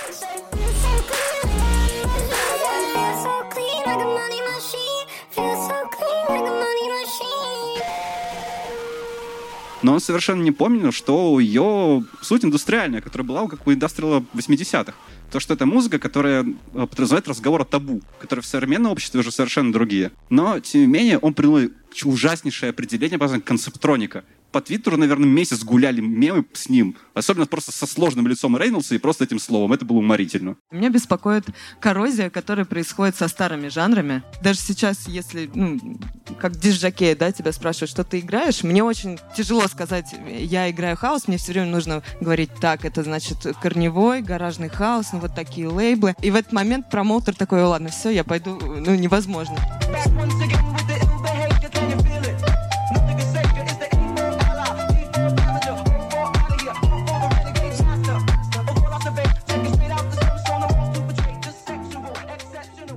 Но 9.85 9.93
он 9.93 10.01
совершенно 10.01 10.43
не 10.43 10.51
помнил, 10.51 10.93
что 10.93 11.39
ее 11.39 12.05
суть 12.23 12.43
индустриальная, 12.43 13.03
которая 13.03 13.29
была 13.29 13.47
как 13.49 13.67
у 13.67 13.73
индастриала 13.73 14.25
80-х. 14.33 14.95
То, 15.31 15.41
что 15.41 15.53
это 15.53 15.67
музыка, 15.67 15.99
которая 15.99 16.43
э, 16.43 16.87
подразумевает 16.87 17.29
разговор 17.29 17.61
о 17.61 17.65
табу, 17.67 18.01
которые 18.19 18.43
в 18.43 18.47
современном 18.47 18.93
обществе 18.93 19.21
уже 19.21 19.31
совершенно 19.31 19.75
другие. 19.75 20.11
Но, 20.31 20.59
тем 20.61 20.81
не 20.81 20.87
менее, 20.87 21.19
он 21.19 21.35
придумал 21.35 21.69
ужаснейшее 22.03 22.71
определение, 22.71 23.19
концептроника 23.41 24.25
по 24.55 24.61
Твиттеру, 24.61 24.97
наверное, 24.97 25.29
месяц 25.29 25.65
гуляли 25.65 26.01
мемы 26.01 26.45
с 26.53 26.69
ним. 26.69 26.97
Особенно 27.13 27.45
просто 27.45 27.73
со 27.73 27.87
сложным 27.87 28.29
лицом 28.29 28.57
Рейнольдса 28.57 28.95
и 28.95 28.99
просто 28.99 29.25
этим 29.25 29.41
словом. 29.41 29.73
Это 29.73 29.85
было 29.85 29.97
уморительно. 29.97 30.55
Меня 30.71 30.91
беспокоит 30.91 31.45
коррозия, 31.81 32.31
которая 32.31 32.65
происходит 32.65 33.17
со 33.17 33.27
старыми 33.27 33.67
жанрами. 33.67 34.23
Даже 34.45 34.61
сейчас, 34.61 35.09
если, 35.09 35.51
ну, 35.53 35.99
как 36.35 36.57
дисжакей, 36.57 37.15
да, 37.15 37.33
тебя 37.33 37.53
спрашивают, 37.53 37.91
что 37.91 38.05
ты 38.05 38.21
играешь, 38.21 38.63
мне 38.63 38.83
очень 38.83 39.19
тяжело 39.37 39.67
сказать, 39.69 40.15
я 40.29 40.71
играю 40.71 40.97
хаос, 40.97 41.29
мне 41.29 41.39
все 41.39 41.53
время 41.53 41.67
нужно 41.67 42.03
говорить, 42.21 42.51
так, 42.61 42.85
это 42.85 43.03
значит 43.03 43.39
корневой, 43.61 44.23
гаражный 44.23 44.69
хаос, 44.69 45.13
ну 45.13 45.21
вот 45.21 45.35
такие 45.35 45.69
лейблы. 45.69 46.15
И 46.21 46.31
в 46.31 46.37
этот 46.37 46.53
момент 46.53 46.91
промоутер 46.91 47.35
такой, 47.35 47.63
ладно, 47.63 47.89
все, 47.89 48.11
я 48.11 48.25
пойду, 48.25 48.59
ну 48.61 48.95
невозможно. 48.95 49.57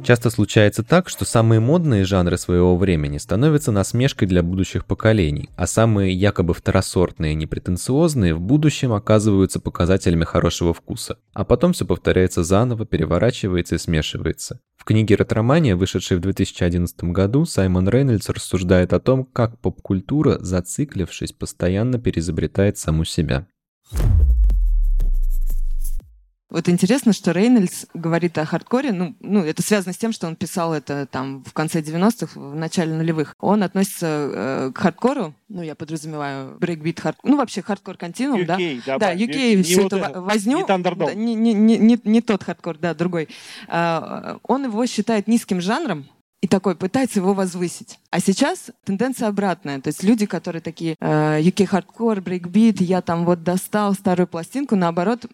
Часто 0.07 0.29
случается 0.29 0.83
так, 0.83 1.09
что 1.09 1.25
самые 1.25 1.59
модные 1.59 2.05
жанры 2.05 2.37
своего 2.37 2.77
времени 2.77 3.17
становятся 3.17 3.73
насмешкой 3.73 4.25
для 4.25 4.41
будущих 4.41 4.85
поколений, 4.85 5.49
а 5.57 5.67
самые 5.67 6.13
якобы 6.13 6.53
второсортные 6.53 7.33
и 7.33 7.35
непретенциозные 7.35 8.33
в 8.33 8.39
будущем 8.39 8.93
оказываются 8.93 9.59
показателями 9.59 10.23
хорошего 10.23 10.73
вкуса. 10.73 11.17
А 11.33 11.43
потом 11.43 11.73
все 11.73 11.83
повторяется 11.83 12.45
заново, 12.45 12.85
переворачивается 12.85 13.75
и 13.75 13.79
смешивается. 13.79 14.61
В 14.77 14.85
книге 14.85 15.17
«Ретромания», 15.17 15.75
вышедшей 15.75 16.15
в 16.15 16.21
2011 16.21 17.03
году, 17.03 17.43
Саймон 17.43 17.89
Рейнольдс 17.89 18.29
рассуждает 18.29 18.93
о 18.93 19.01
том, 19.01 19.25
как 19.25 19.59
поп-культура, 19.59 20.37
зациклившись, 20.39 21.33
постоянно 21.33 21.99
переизобретает 21.99 22.77
саму 22.77 23.03
себя. 23.03 23.45
Вот 26.49 26.69
интересно, 26.69 27.11
что 27.11 27.31
Рейнольдс 27.31 27.87
говорит 27.93 28.37
о 28.37 28.45
хардкоре, 28.45 28.93
ну, 28.93 29.15
ну, 29.19 29.43
это 29.43 29.61
связано 29.61 29.93
с 29.93 29.97
тем, 29.97 30.13
что 30.13 30.27
он 30.27 30.37
писал 30.37 30.73
это 30.73 31.05
там 31.05 31.43
в 31.43 31.51
конце 31.51 31.81
90-х, 31.81 32.39
в 32.39 32.55
начале 32.55 32.93
нулевых. 32.93 33.35
Он 33.39 33.63
относится 33.63 34.07
э, 34.07 34.71
к 34.73 34.77
хардкору, 34.77 35.33
ну, 35.49 35.61
я 35.61 35.75
подразумеваю, 35.75 36.57
брейкбит, 36.57 37.01
хард... 37.01 37.17
ну, 37.23 37.35
вообще 37.35 37.61
хардкор 37.61 37.97
континуум, 37.97 38.45
да? 38.45 38.57
Да, 38.85 38.97
да 38.97 39.13
UK, 39.13 39.61
все 39.63 39.83
вот 39.83 39.91
это 39.91 40.21
возню. 40.21 40.59
Не, 41.13 41.35
не, 41.35 41.53
не, 41.53 41.77
не, 41.77 41.99
не 42.01 42.21
тот 42.21 42.43
хардкор, 42.43 42.77
да, 42.77 42.93
другой. 42.93 43.27
А, 43.67 44.39
он 44.43 44.63
его 44.63 44.85
считает 44.85 45.27
низким 45.27 45.59
жанром, 45.59 46.07
и 46.39 46.47
такой 46.47 46.75
пытается 46.75 47.19
его 47.19 47.33
возвысить. 47.33 47.99
А 48.09 48.19
сейчас 48.21 48.69
тенденция 48.85 49.27
обратная. 49.27 49.81
То 49.81 49.87
есть 49.87 50.03
люди, 50.03 50.25
которые 50.25 50.61
такие 50.61 50.95
э, 50.99 51.41
UK 51.41 51.65
хардкор, 51.65 52.21
брейкбит, 52.21 52.79
я 52.79 53.01
там 53.01 53.25
вот 53.25 53.43
достал 53.43 53.93
старую 53.95 54.27
пластинку, 54.27 54.75
наоборот, 54.75 55.25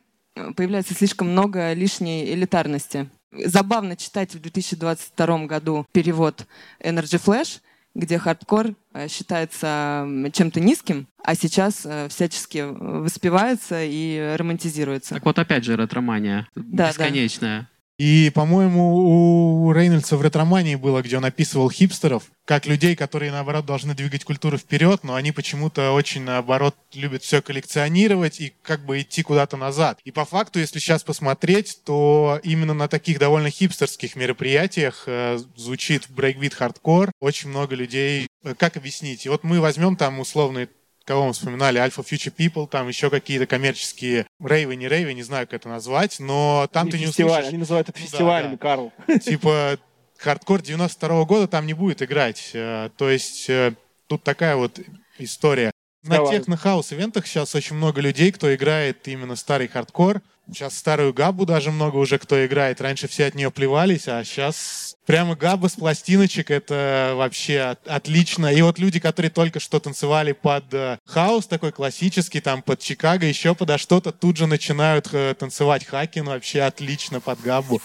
появляется 0.56 0.94
слишком 0.94 1.30
много 1.30 1.74
лишней 1.74 2.34
элитарности. 2.34 3.10
Забавно 3.32 3.96
читать 3.96 4.36
в 4.36 4.40
2022 4.40 5.46
году 5.46 5.86
перевод 5.92 6.46
Energy 6.80 7.22
Flash, 7.24 7.62
где 7.96 8.18
хардкор 8.18 8.74
э, 8.94 9.08
считается 9.08 10.08
чем-то 10.34 10.60
низким, 10.60 11.08
а 11.24 11.36
сейчас 11.36 11.86
э, 11.86 12.08
всячески 12.10 12.64
воспевается 12.64 13.84
и 13.84 14.36
романтизируется. 14.38 15.16
Так 15.16 15.26
вот 15.26 15.38
опять 15.38 15.64
же 15.64 15.76
ретромания 15.76 16.48
да, 16.56 16.90
бесконечная. 16.90 17.62
Да. 17.62 17.68
И, 18.00 18.32
по-моему, 18.34 19.66
у 19.66 19.72
Рейнольдса 19.72 20.18
в 20.18 20.22
ретромании 20.24 20.76
было, 20.76 21.04
где 21.04 21.18
он 21.18 21.26
описывал 21.26 21.70
хипстеров, 21.70 22.24
как 22.46 22.66
людей, 22.66 22.96
которые, 22.96 23.32
наоборот, 23.32 23.66
должны 23.66 23.94
двигать 23.94 24.24
культуру 24.24 24.58
вперед, 24.58 25.04
но 25.04 25.14
они 25.14 25.32
почему-то 25.32 25.92
очень, 25.92 26.24
наоборот, 26.24 26.76
любят 26.94 27.22
все 27.22 27.42
коллекционировать 27.42 28.42
и 28.42 28.54
как 28.64 28.84
бы 28.86 29.02
идти 29.02 29.22
куда-то 29.22 29.58
назад. 29.58 30.00
И 30.06 30.12
по 30.12 30.26
факту, 30.26 30.60
если 30.60 30.80
сейчас 30.80 31.04
посмотреть, 31.04 31.82
то 31.86 32.40
именно 32.44 32.74
на 32.74 32.88
таких 32.88 33.20
довольно 33.20 33.52
хипстерских 33.52 34.16
мероприятиях 34.16 35.04
э, 35.06 35.38
звучит 35.56 36.10
брейкбит 36.10 36.56
хардкор. 36.56 37.12
Очень 37.20 37.50
много 37.50 37.76
людей... 37.76 38.28
Э, 38.44 38.56
как 38.56 38.76
объяснить? 38.76 39.26
И 39.26 39.30
вот 39.30 39.44
мы 39.44 39.62
возьмем 39.62 39.96
там 39.96 40.20
условный 40.20 40.68
кого 41.06 41.28
мы 41.28 41.34
вспоминали, 41.34 41.80
Alfa 41.80 42.04
Future 42.04 42.34
People, 42.36 42.68
там 42.68 42.88
еще 42.88 43.10
какие-то 43.10 43.46
коммерческие 43.46 44.26
рейвы, 44.40 44.76
не 44.76 44.88
рейвы, 44.88 45.14
не 45.14 45.24
знаю, 45.24 45.48
как 45.48 45.62
это 45.62 45.70
назвать, 45.70 46.20
но 46.20 46.68
там 46.72 46.90
ты 46.90 47.00
не 47.00 47.08
услышишь... 47.08 47.48
Они 47.48 47.58
называют 47.58 47.90
это 47.90 48.00
фестивалями, 48.00 48.52
да, 48.52 48.58
да. 48.58 48.58
Карл. 48.58 48.94
Типа 49.24 49.78
хардкор 50.18 50.62
92 50.62 51.10
-го 51.10 51.26
года 51.26 51.48
там 51.48 51.66
не 51.66 51.74
будет 51.74 52.02
играть. 52.02 52.52
Э, 52.54 52.90
то 52.98 53.10
есть 53.10 53.50
э, 53.50 53.76
тут 54.08 54.24
такая 54.24 54.56
вот 54.56 54.80
история. 55.20 55.72
На 56.04 56.18
техно-хаус-ивентах 56.18 57.26
сейчас 57.26 57.56
очень 57.56 57.78
много 57.78 58.02
людей, 58.02 58.32
кто 58.32 58.54
играет 58.54 59.08
именно 59.08 59.36
старый 59.36 59.70
хардкор. 59.70 60.22
Сейчас 60.48 60.78
старую 60.78 61.14
габу 61.14 61.46
даже 61.46 61.72
много 61.72 61.98
уже 61.98 62.18
кто 62.18 62.46
играет. 62.46 62.82
Раньше 62.82 63.08
все 63.08 63.26
от 63.26 63.36
нее 63.36 63.50
плевались, 63.50 64.08
а 64.08 64.24
сейчас 64.24 64.98
прямо 65.06 65.36
габа 65.36 65.68
с 65.68 65.74
пластиночек— 65.74 66.52
это 66.52 67.14
вообще 67.16 67.60
от, 67.60 67.88
отлично. 67.88 68.54
И 68.54 68.62
вот 68.62 68.78
люди, 68.78 69.00
которые 69.00 69.32
только 69.32 69.60
что 69.60 69.80
танцевали 69.80 70.34
под 70.34 70.66
э, 70.74 71.00
хаус 71.06 71.48
такой 71.48 71.72
классический, 71.72 72.42
там 72.42 72.62
под 72.62 72.80
Чикаго, 72.80 73.26
еще 73.26 73.56
подо 73.56 73.78
что-то, 73.78 74.12
тут 74.12 74.38
же 74.38 74.46
начинают 74.46 75.10
э, 75.14 75.34
танцевать 75.34 75.86
hakken 75.86 76.26
вообще 76.26 76.62
отлично 76.62 77.22
под 77.22 77.42
габу. 77.42 77.82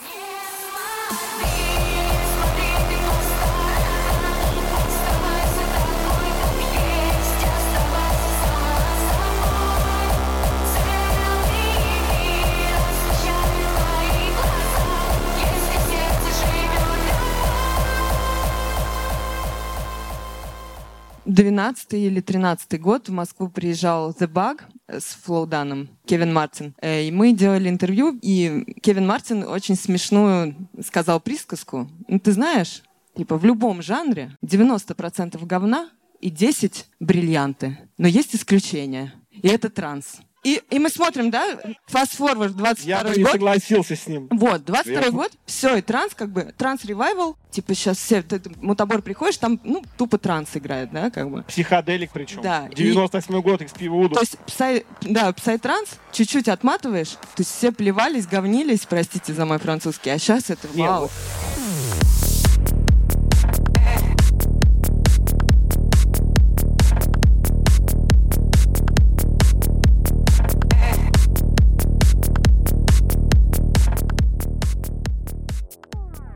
Двенадцатый 21.38 22.02
или 22.02 22.20
тринадцатый 22.20 22.80
год 22.80 23.08
в 23.08 23.12
Москву 23.12 23.48
приезжал 23.48 24.10
The 24.10 24.26
Bug 24.26 24.62
с 24.88 25.16
Флоуданом, 25.22 25.88
Кевин 26.04 26.32
Мартин. 26.32 26.74
Э, 26.82 27.04
и 27.04 27.12
мы 27.12 27.30
делали 27.32 27.68
интервью, 27.68 28.18
и 28.20 28.74
Кевин 28.82 29.06
Мартин 29.06 29.44
очень 29.44 29.76
смешную 29.76 30.56
сказал 30.84 31.20
присказку. 31.20 31.88
Ну, 32.08 32.18
ты 32.18 32.32
знаешь, 32.32 32.82
типа 33.16 33.38
в 33.38 33.44
любом 33.44 33.82
жанре 33.82 34.36
90% 34.44 35.38
говна 35.46 35.90
и 36.20 36.28
10 36.28 36.86
бриллианты. 36.98 37.78
Но 37.98 38.08
есть 38.08 38.34
исключения. 38.34 39.14
И 39.30 39.46
это 39.46 39.70
транс. 39.70 40.16
И, 40.48 40.62
и 40.70 40.78
мы 40.78 40.88
смотрим, 40.88 41.30
да, 41.30 41.58
fast 41.92 42.16
forward 42.18 42.50
22 42.50 42.84
Я 42.84 43.02
год. 43.22 43.32
согласился 43.32 43.96
с 43.96 44.06
ним. 44.06 44.28
Вот, 44.30 44.64
22 44.64 45.00
Я- 45.02 45.10
год, 45.10 45.30
все, 45.44 45.76
и 45.76 45.82
транс, 45.82 46.14
как 46.14 46.30
бы, 46.30 46.54
транс-ревайвал, 46.56 47.36
типа 47.50 47.74
сейчас 47.74 47.98
все, 47.98 48.22
ты, 48.22 48.38
ты, 48.38 48.50
мутабор 48.62 49.02
приходишь, 49.02 49.36
там, 49.36 49.60
ну, 49.62 49.82
тупо 49.98 50.16
транс 50.16 50.48
играет, 50.54 50.90
да, 50.90 51.10
как 51.10 51.28
бы. 51.30 51.42
Психоделик 51.42 52.12
причем. 52.12 52.40
Да, 52.40 52.66
и- 52.70 52.74
98 52.74 53.42
год, 53.42 53.60
XP 53.60 53.86
Voodoo. 53.88 54.14
То 54.14 54.20
есть, 54.20 54.38
псай, 54.46 54.86
да, 55.02 55.30
псай-транс, 55.34 55.90
чуть-чуть 56.12 56.48
отматываешь, 56.48 57.10
то 57.10 57.18
есть 57.38 57.54
все 57.54 57.70
плевались, 57.70 58.26
говнились, 58.26 58.86
простите 58.88 59.34
за 59.34 59.44
мой 59.44 59.58
французский, 59.58 60.08
а 60.10 60.18
сейчас 60.18 60.48
это 60.48 60.66
Не, 60.72 60.82
вау. 60.88 61.10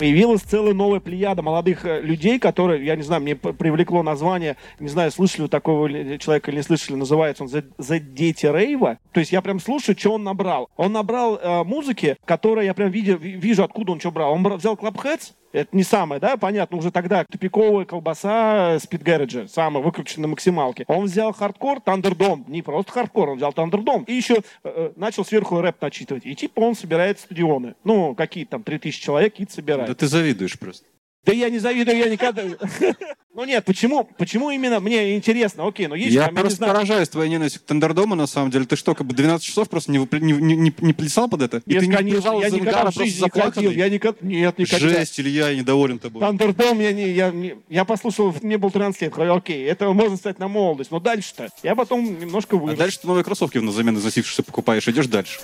Появилась 0.02 0.42
целая 0.42 0.74
новая 0.74 0.98
плеяда 0.98 1.42
молодых 1.42 1.84
э, 1.86 2.00
людей, 2.00 2.40
которые, 2.40 2.84
я 2.84 2.96
не 2.96 3.02
знаю, 3.02 3.22
мне 3.22 3.36
привлекло 3.36 4.02
название, 4.02 4.56
не 4.80 4.88
знаю, 4.88 5.12
слышали 5.12 5.42
вы 5.42 5.48
такого 5.48 5.86
ли- 5.86 6.18
человека 6.18 6.50
или 6.50 6.56
не 6.56 6.64
слышали, 6.64 6.96
называется 6.96 7.44
он 7.44 7.48
The, 7.48 8.00
Дети 8.00 8.46
Рейва. 8.46 8.98
То 9.12 9.20
есть 9.20 9.30
я 9.30 9.40
прям 9.42 9.60
слушаю, 9.60 9.96
что 9.96 10.14
он 10.14 10.24
набрал. 10.24 10.68
Он 10.76 10.90
набрал 10.90 11.36
э, 11.40 11.62
музыки, 11.62 12.16
которая 12.24 12.64
я 12.64 12.74
прям 12.74 12.90
видя- 12.90 13.16
ви- 13.16 13.36
вижу, 13.36 13.62
откуда 13.62 13.92
он 13.92 14.00
что 14.00 14.10
брал. 14.10 14.32
Он 14.32 14.42
бра- 14.42 14.56
взял 14.56 14.74
Klubbheads, 14.74 15.34
это 15.52 15.76
не 15.76 15.82
самое, 15.82 16.20
да, 16.20 16.36
понятно, 16.36 16.78
уже 16.78 16.90
тогда 16.90 17.24
тупиковая 17.24 17.84
колбаса 17.84 18.76
Speed 18.76 19.02
Garage, 19.02 19.48
самая 19.48 19.82
выкрученная 19.82 20.22
на 20.22 20.28
максималке. 20.28 20.84
Он 20.88 21.04
взял 21.04 21.32
хардкор, 21.32 21.78
Thunderdome, 21.78 22.44
не 22.48 22.62
просто 22.62 22.92
хардкор, 22.92 23.30
он 23.30 23.36
взял 23.36 23.50
Thunderdome, 23.52 24.04
и 24.06 24.14
еще 24.14 24.36
э, 24.36 24.40
э, 24.64 24.92
начал 24.96 25.24
сверху 25.24 25.60
рэп 25.60 25.80
начитывать. 25.80 26.24
И 26.26 26.34
типа 26.34 26.60
он 26.60 26.74
собирает 26.74 27.18
стадионы. 27.18 27.74
Ну, 27.84 28.14
какие 28.14 28.44
там, 28.44 28.62
3000 28.62 29.00
человек, 29.00 29.32
какие-то 29.32 29.52
собирает. 29.52 29.88
Да 29.88 29.94
ты 29.94 30.06
завидуешь 30.06 30.58
просто. 30.58 30.86
Да 31.24 31.32
я 31.32 31.50
не 31.50 31.58
завидую, 31.58 31.96
я 31.96 32.08
никогда... 32.08 32.42
Ну 33.34 33.46
нет, 33.46 33.64
почему, 33.64 34.04
почему 34.18 34.50
именно 34.50 34.78
мне 34.78 35.16
интересно? 35.16 35.66
Окей, 35.66 35.86
но 35.86 35.94
есть 35.94 36.12
Я 36.12 36.26
там, 36.26 36.34
просто 36.34 36.66
поражаюсь 36.66 37.08
твоей 37.08 37.30
ненавистью 37.30 37.62
к 37.62 37.64
Тандердому, 37.64 38.14
на 38.14 38.26
самом 38.26 38.50
деле. 38.50 38.66
Ты 38.66 38.76
что, 38.76 38.94
как 38.94 39.06
бы 39.06 39.14
12 39.14 39.42
часов 39.42 39.70
просто 39.70 39.90
не, 39.90 39.96
не, 39.98 40.32
не, 40.32 40.54
не- 40.54 40.74
не 40.78 40.92
плясал 40.92 41.30
под 41.30 41.40
это? 41.40 41.62
И 41.64 41.78
ты 41.78 41.86
не 41.86 41.96
плясал 41.96 42.42
я 42.42 42.50
никогда 42.50 42.90
в 42.90 42.94
жизни 42.94 43.22
не 43.24 43.30
ходил, 43.30 43.44
заплаканный? 43.44 43.74
я 43.74 43.88
никогда... 43.88 44.18
Нет, 44.20 44.58
никогда. 44.58 44.86
Жесть, 44.86 45.18
Илья, 45.18 45.48
я 45.48 45.56
недоволен 45.56 45.98
тобой. 45.98 46.20
Тандердом 46.20 46.78
я 46.80 46.92
не, 46.92 47.10
я, 47.10 47.30
не- 47.30 47.54
я 47.70 47.86
послушал, 47.86 48.34
мне 48.42 48.58
был 48.58 48.70
13 48.70 49.00
лет, 49.00 49.14
говорю, 49.14 49.34
окей, 49.36 49.64
это 49.64 49.90
можно 49.94 50.18
сказать 50.18 50.38
на 50.38 50.48
молодость, 50.48 50.90
но 50.90 51.00
дальше-то, 51.00 51.48
я 51.62 51.74
потом 51.74 52.04
немножко 52.20 52.56
А 52.56 52.58
вырос. 52.58 52.78
дальше 52.78 53.00
ты 53.00 53.06
новые 53.06 53.24
кроссовки 53.24 53.56
на 53.56 53.72
замену 53.72 53.98
износившихся 53.98 54.42
покупаешь, 54.42 54.86
идешь 54.88 55.06
дальше. 55.06 55.40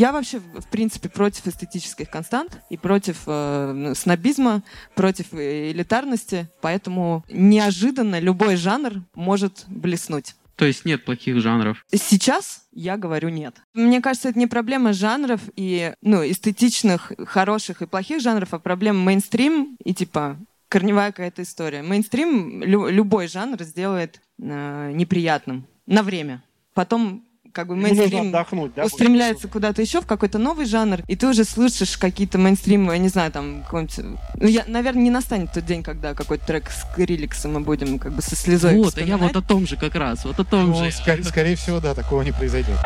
Я 0.00 0.12
вообще, 0.12 0.38
в 0.38 0.66
принципе, 0.70 1.10
против 1.10 1.46
эстетических 1.46 2.08
констант 2.08 2.58
и 2.70 2.78
против 2.78 3.18
э, 3.26 3.92
снобизма, 3.94 4.62
против 4.94 5.34
э, 5.34 5.72
элитарности, 5.72 6.48
поэтому 6.62 7.22
неожиданно 7.28 8.18
любой 8.18 8.56
жанр 8.56 9.02
может 9.14 9.64
блеснуть. 9.68 10.36
То 10.56 10.64
есть 10.64 10.86
нет 10.86 11.04
плохих 11.04 11.38
жанров. 11.42 11.84
Сейчас 11.92 12.62
я 12.72 12.96
говорю 12.96 13.28
нет. 13.28 13.56
Мне 13.74 14.00
кажется, 14.00 14.30
это 14.30 14.38
не 14.38 14.46
проблема 14.46 14.94
жанров 14.94 15.42
и 15.54 15.92
ну, 16.00 16.26
эстетичных, 16.26 17.12
хороших 17.26 17.82
и 17.82 17.86
плохих 17.86 18.22
жанров, 18.22 18.54
а 18.54 18.58
проблема 18.58 19.00
мейнстрим 19.00 19.76
и 19.84 19.92
типа 19.92 20.38
корневая 20.70 21.10
какая-то 21.12 21.42
история. 21.42 21.82
Мейнстрим 21.82 22.62
лю- 22.62 22.88
любой 22.88 23.28
жанр 23.28 23.62
сделает 23.64 24.22
э, 24.38 24.92
неприятным 24.94 25.66
на 25.84 26.02
время. 26.02 26.42
Потом 26.72 27.26
как 27.52 27.68
бы 27.68 27.76
мейнстрим 27.76 28.30
да? 28.30 28.84
устремляется 28.84 29.48
куда-то 29.48 29.82
еще 29.82 30.00
в 30.00 30.06
какой-то 30.06 30.38
новый 30.38 30.66
жанр, 30.66 31.00
и 31.06 31.16
ты 31.16 31.26
уже 31.26 31.44
слышишь 31.44 31.96
какие-то 31.96 32.38
мейнстримы, 32.38 32.92
я 32.92 32.98
не 32.98 33.08
знаю, 33.08 33.32
там, 33.32 33.62
какой-нибудь... 33.62 34.18
Ну, 34.34 34.46
я, 34.46 34.64
наверное, 34.66 35.02
не 35.02 35.10
настанет 35.10 35.52
тот 35.52 35.64
день, 35.66 35.82
когда 35.82 36.14
какой-то 36.14 36.46
трек 36.46 36.70
с 36.70 36.84
Криликсом 36.94 37.54
мы 37.54 37.60
будем 37.60 37.98
как 37.98 38.12
бы 38.12 38.22
со 38.22 38.36
слезой 38.36 38.76
Вот, 38.76 38.96
а 38.98 39.02
я 39.02 39.16
вот 39.16 39.36
о 39.36 39.42
том 39.42 39.66
же 39.66 39.76
как 39.76 39.94
раз, 39.94 40.24
вот 40.24 40.38
о 40.38 40.44
том 40.44 40.70
Ну, 40.70 40.84
же. 40.84 40.90
скорее, 40.92 41.24
скорее 41.24 41.56
всего, 41.56 41.80
да, 41.80 41.94
такого 41.94 42.22
не 42.22 42.32
произойдет. 42.32 42.76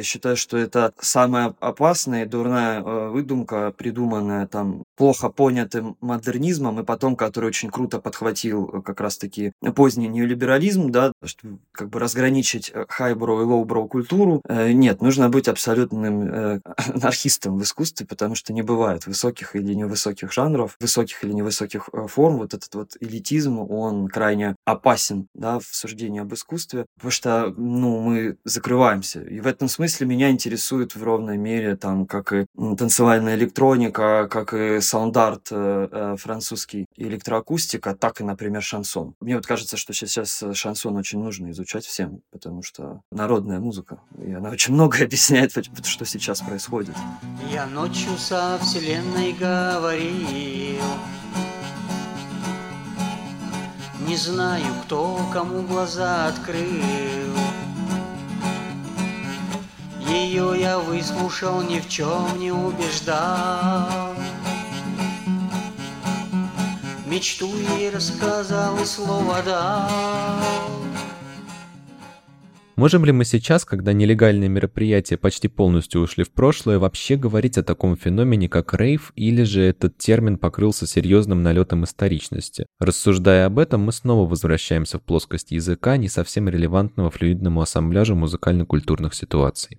Я 0.00 0.04
считаю, 0.04 0.34
что 0.34 0.56
это 0.56 0.94
самая 0.98 1.54
опасная 1.60 2.24
и 2.24 2.26
дурная 2.26 2.80
э, 2.80 3.08
выдумка, 3.10 3.70
придуманная 3.76 4.46
там 4.46 4.84
плохо 4.96 5.28
понятым 5.28 5.98
модернизмом, 6.00 6.80
и 6.80 6.84
потом, 6.84 7.16
который 7.16 7.48
очень 7.48 7.68
круто 7.68 7.98
подхватил 8.00 8.70
э, 8.72 8.80
как 8.80 8.98
раз-таки 9.02 9.52
поздний 9.76 10.08
неолиберализм, 10.08 10.90
да, 10.90 11.12
чтобы 11.22 11.58
как 11.72 11.90
бы 11.90 11.98
разграничить 11.98 12.70
э, 12.72 12.86
хайброу 12.88 13.42
и 13.42 13.44
лоуброу 13.44 13.88
культуру. 13.88 14.40
Э, 14.48 14.72
Нет, 14.72 15.02
нужно 15.02 15.28
быть 15.28 15.48
абсолютным 15.48 16.22
э, 16.22 16.60
анархистом 16.94 17.58
в 17.58 17.62
искусстве, 17.62 18.06
потому 18.06 18.34
что 18.34 18.54
не 18.54 18.62
бывает 18.62 19.06
высоких 19.06 19.54
или 19.54 19.74
невысоких 19.74 20.32
жанров, 20.32 20.76
высоких 20.80 21.22
или 21.24 21.32
невысоких 21.34 21.90
э, 21.92 22.06
форм. 22.06 22.38
Вот 22.38 22.54
этот 22.54 22.74
вот 22.74 22.96
элитизм, 23.00 23.58
он 23.58 24.08
крайне 24.08 24.56
опасен, 24.64 25.26
да, 25.34 25.58
в 25.58 25.66
суждении 25.66 26.22
об 26.22 26.32
искусстве, 26.32 26.86
потому 26.96 27.10
что, 27.10 27.52
ну, 27.54 28.00
мы 28.00 28.38
закрываемся. 28.46 29.20
И 29.20 29.40
в 29.40 29.46
этом 29.46 29.68
смысле 29.68 29.89
меня 29.98 30.30
интересует 30.30 30.94
в 30.94 31.02
ровной 31.02 31.36
мере, 31.36 31.76
там, 31.76 32.06
как 32.06 32.32
и 32.32 32.46
танцевальная 32.78 33.34
электроника, 33.34 34.28
как 34.30 34.54
и 34.54 34.80
саунд-арт 34.80 35.48
э, 35.50 35.88
э, 35.90 36.16
французский 36.16 36.86
электроакустика, 36.96 37.94
так 37.94 38.20
и, 38.20 38.24
например, 38.24 38.62
шансон. 38.62 39.14
Мне 39.20 39.36
вот 39.36 39.46
кажется, 39.46 39.76
что 39.76 39.92
сейчас 39.92 40.42
э, 40.42 40.54
шансон 40.54 40.96
очень 40.96 41.20
нужно 41.20 41.50
изучать 41.50 41.84
всем, 41.84 42.20
потому 42.30 42.62
что 42.62 43.00
народная 43.10 43.60
музыка, 43.60 44.00
и 44.22 44.32
она 44.32 44.50
очень 44.50 44.74
многое 44.80 45.04
объясняет, 45.04 45.52
что 45.84 46.04
сейчас 46.04 46.40
происходит. 46.40 46.94
Я 47.52 47.66
ночью 47.66 48.16
со 48.18 48.58
вселенной 48.62 49.32
говорил 49.32 50.84
Не 54.10 54.16
знаю, 54.16 54.74
кто 54.84 55.20
кому 55.32 55.62
глаза 55.62 56.26
открыл 56.26 57.39
Ее 60.10 60.56
я 60.58 60.78
выслушал, 60.78 61.62
ни 61.62 61.78
в 61.78 61.88
чем 61.88 62.38
не 62.38 62.50
убеждал 62.50 64.14
Мечту 67.06 67.48
ей 67.78 67.90
рассказал 67.90 68.80
и 68.80 68.84
слово 68.84 69.42
дал 69.44 69.90
Можем 72.80 73.04
ли 73.04 73.12
мы 73.12 73.26
сейчас, 73.26 73.66
когда 73.66 73.92
нелегальные 73.92 74.48
мероприятия 74.48 75.18
почти 75.18 75.48
полностью 75.48 76.00
ушли 76.00 76.24
в 76.24 76.30
прошлое, 76.30 76.78
вообще 76.78 77.16
говорить 77.16 77.58
о 77.58 77.62
таком 77.62 77.94
феномене, 77.94 78.48
как 78.48 78.72
рейв, 78.72 79.12
или 79.16 79.42
же 79.42 79.60
этот 79.60 79.98
термин 79.98 80.38
покрылся 80.38 80.86
серьезным 80.86 81.42
налетом 81.42 81.84
историчности? 81.84 82.64
Рассуждая 82.78 83.44
об 83.44 83.58
этом, 83.58 83.82
мы 83.82 83.92
снова 83.92 84.26
возвращаемся 84.26 84.98
в 84.98 85.02
плоскость 85.02 85.50
языка, 85.50 85.98
не 85.98 86.08
совсем 86.08 86.48
релевантного 86.48 87.10
флюидному 87.10 87.60
ассамбляжу 87.60 88.14
музыкально-культурных 88.14 89.12
ситуаций. 89.12 89.78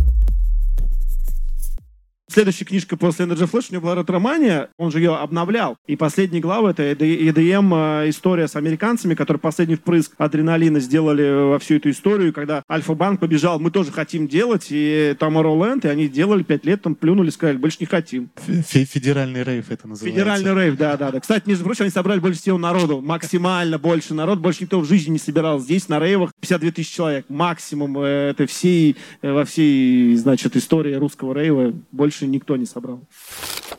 Следующая 2.31 2.63
книжка 2.65 2.95
после 2.95 3.25
Energy 3.25 3.49
Flash 3.49 3.65
у 3.69 3.73
него 3.73 3.83
была 3.83 3.95
ретромания, 3.95 4.69
он 4.77 4.89
же 4.89 4.99
ее 4.99 5.15
обновлял. 5.15 5.75
И 5.85 5.97
последние 5.97 6.41
главы 6.41 6.69
это 6.69 6.83
EDM 6.83 8.05
э, 8.05 8.09
история 8.09 8.47
с 8.47 8.55
американцами, 8.55 9.15
которые 9.15 9.41
последний 9.41 9.75
впрыск 9.75 10.13
адреналина 10.17 10.79
сделали 10.79 11.49
во 11.49 11.59
всю 11.59 11.75
эту 11.75 11.89
историю. 11.89 12.29
И 12.29 12.31
Когда 12.31 12.63
Альфа-банк 12.71 13.19
побежал, 13.19 13.59
мы 13.59 13.69
тоже 13.69 13.91
хотим 13.91 14.29
делать, 14.29 14.67
и 14.69 15.13
Tomorrowland, 15.19 15.85
и 15.85 15.89
они 15.89 16.07
делали 16.07 16.43
пять 16.43 16.65
лет, 16.65 16.81
там 16.81 16.95
плюнули, 16.95 17.29
сказали, 17.31 17.57
больше 17.57 17.77
не 17.81 17.85
хотим. 17.85 18.29
Фе- 18.37 18.85
Федеральный 18.85 19.43
рейв 19.43 19.69
это 19.69 19.87
называется. 19.89 20.17
Федеральный 20.19 20.63
рейв, 20.63 20.77
да, 20.77 20.95
да, 20.95 21.11
да. 21.11 21.19
Кстати, 21.19 21.49
между 21.49 21.65
прочим, 21.65 21.83
они 21.83 21.91
собрали 21.91 22.19
больше 22.19 22.39
всего 22.39 22.57
народу, 22.57 23.01
максимально 23.01 23.77
больше 23.77 24.13
народ, 24.13 24.39
больше 24.39 24.63
никто 24.63 24.79
в 24.79 24.85
жизни 24.85 25.11
не 25.13 25.19
собирал. 25.19 25.59
Здесь 25.59 25.89
на 25.89 25.99
рейвах 25.99 26.31
52 26.39 26.71
тысячи 26.71 26.95
человек, 26.95 27.25
максимум 27.27 27.97
э, 27.99 28.29
это 28.29 28.45
всей, 28.45 28.95
э, 29.21 29.31
во 29.33 29.43
всей, 29.43 30.15
значит, 30.15 30.55
истории 30.55 30.93
русского 30.93 31.33
рейва 31.33 31.73
больше 31.91 32.20
никто 32.27 32.57
не 32.57 32.65
собрал. 32.65 33.01